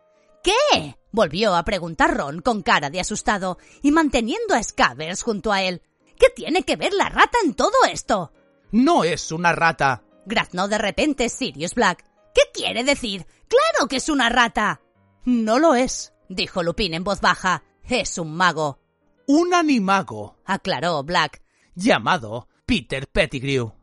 [0.43, 0.97] ¿Qué?
[1.11, 5.81] volvió a preguntar Ron con cara de asustado y manteniendo a Scavers junto a él.
[6.19, 8.31] ¿Qué tiene que ver la rata en todo esto?
[8.71, 10.03] No es una rata.
[10.25, 12.03] graznó de repente Sirius Black.
[12.37, 13.25] ¿Qué quiere decir?
[13.47, 14.79] ¡Claro que es una rata!
[15.25, 17.63] No lo es, dijo Lupin en voz baja.
[17.81, 18.79] Es un mago.
[19.25, 21.41] Un animago, aclaró Black.
[21.73, 23.76] Llamado Peter Pettigrew.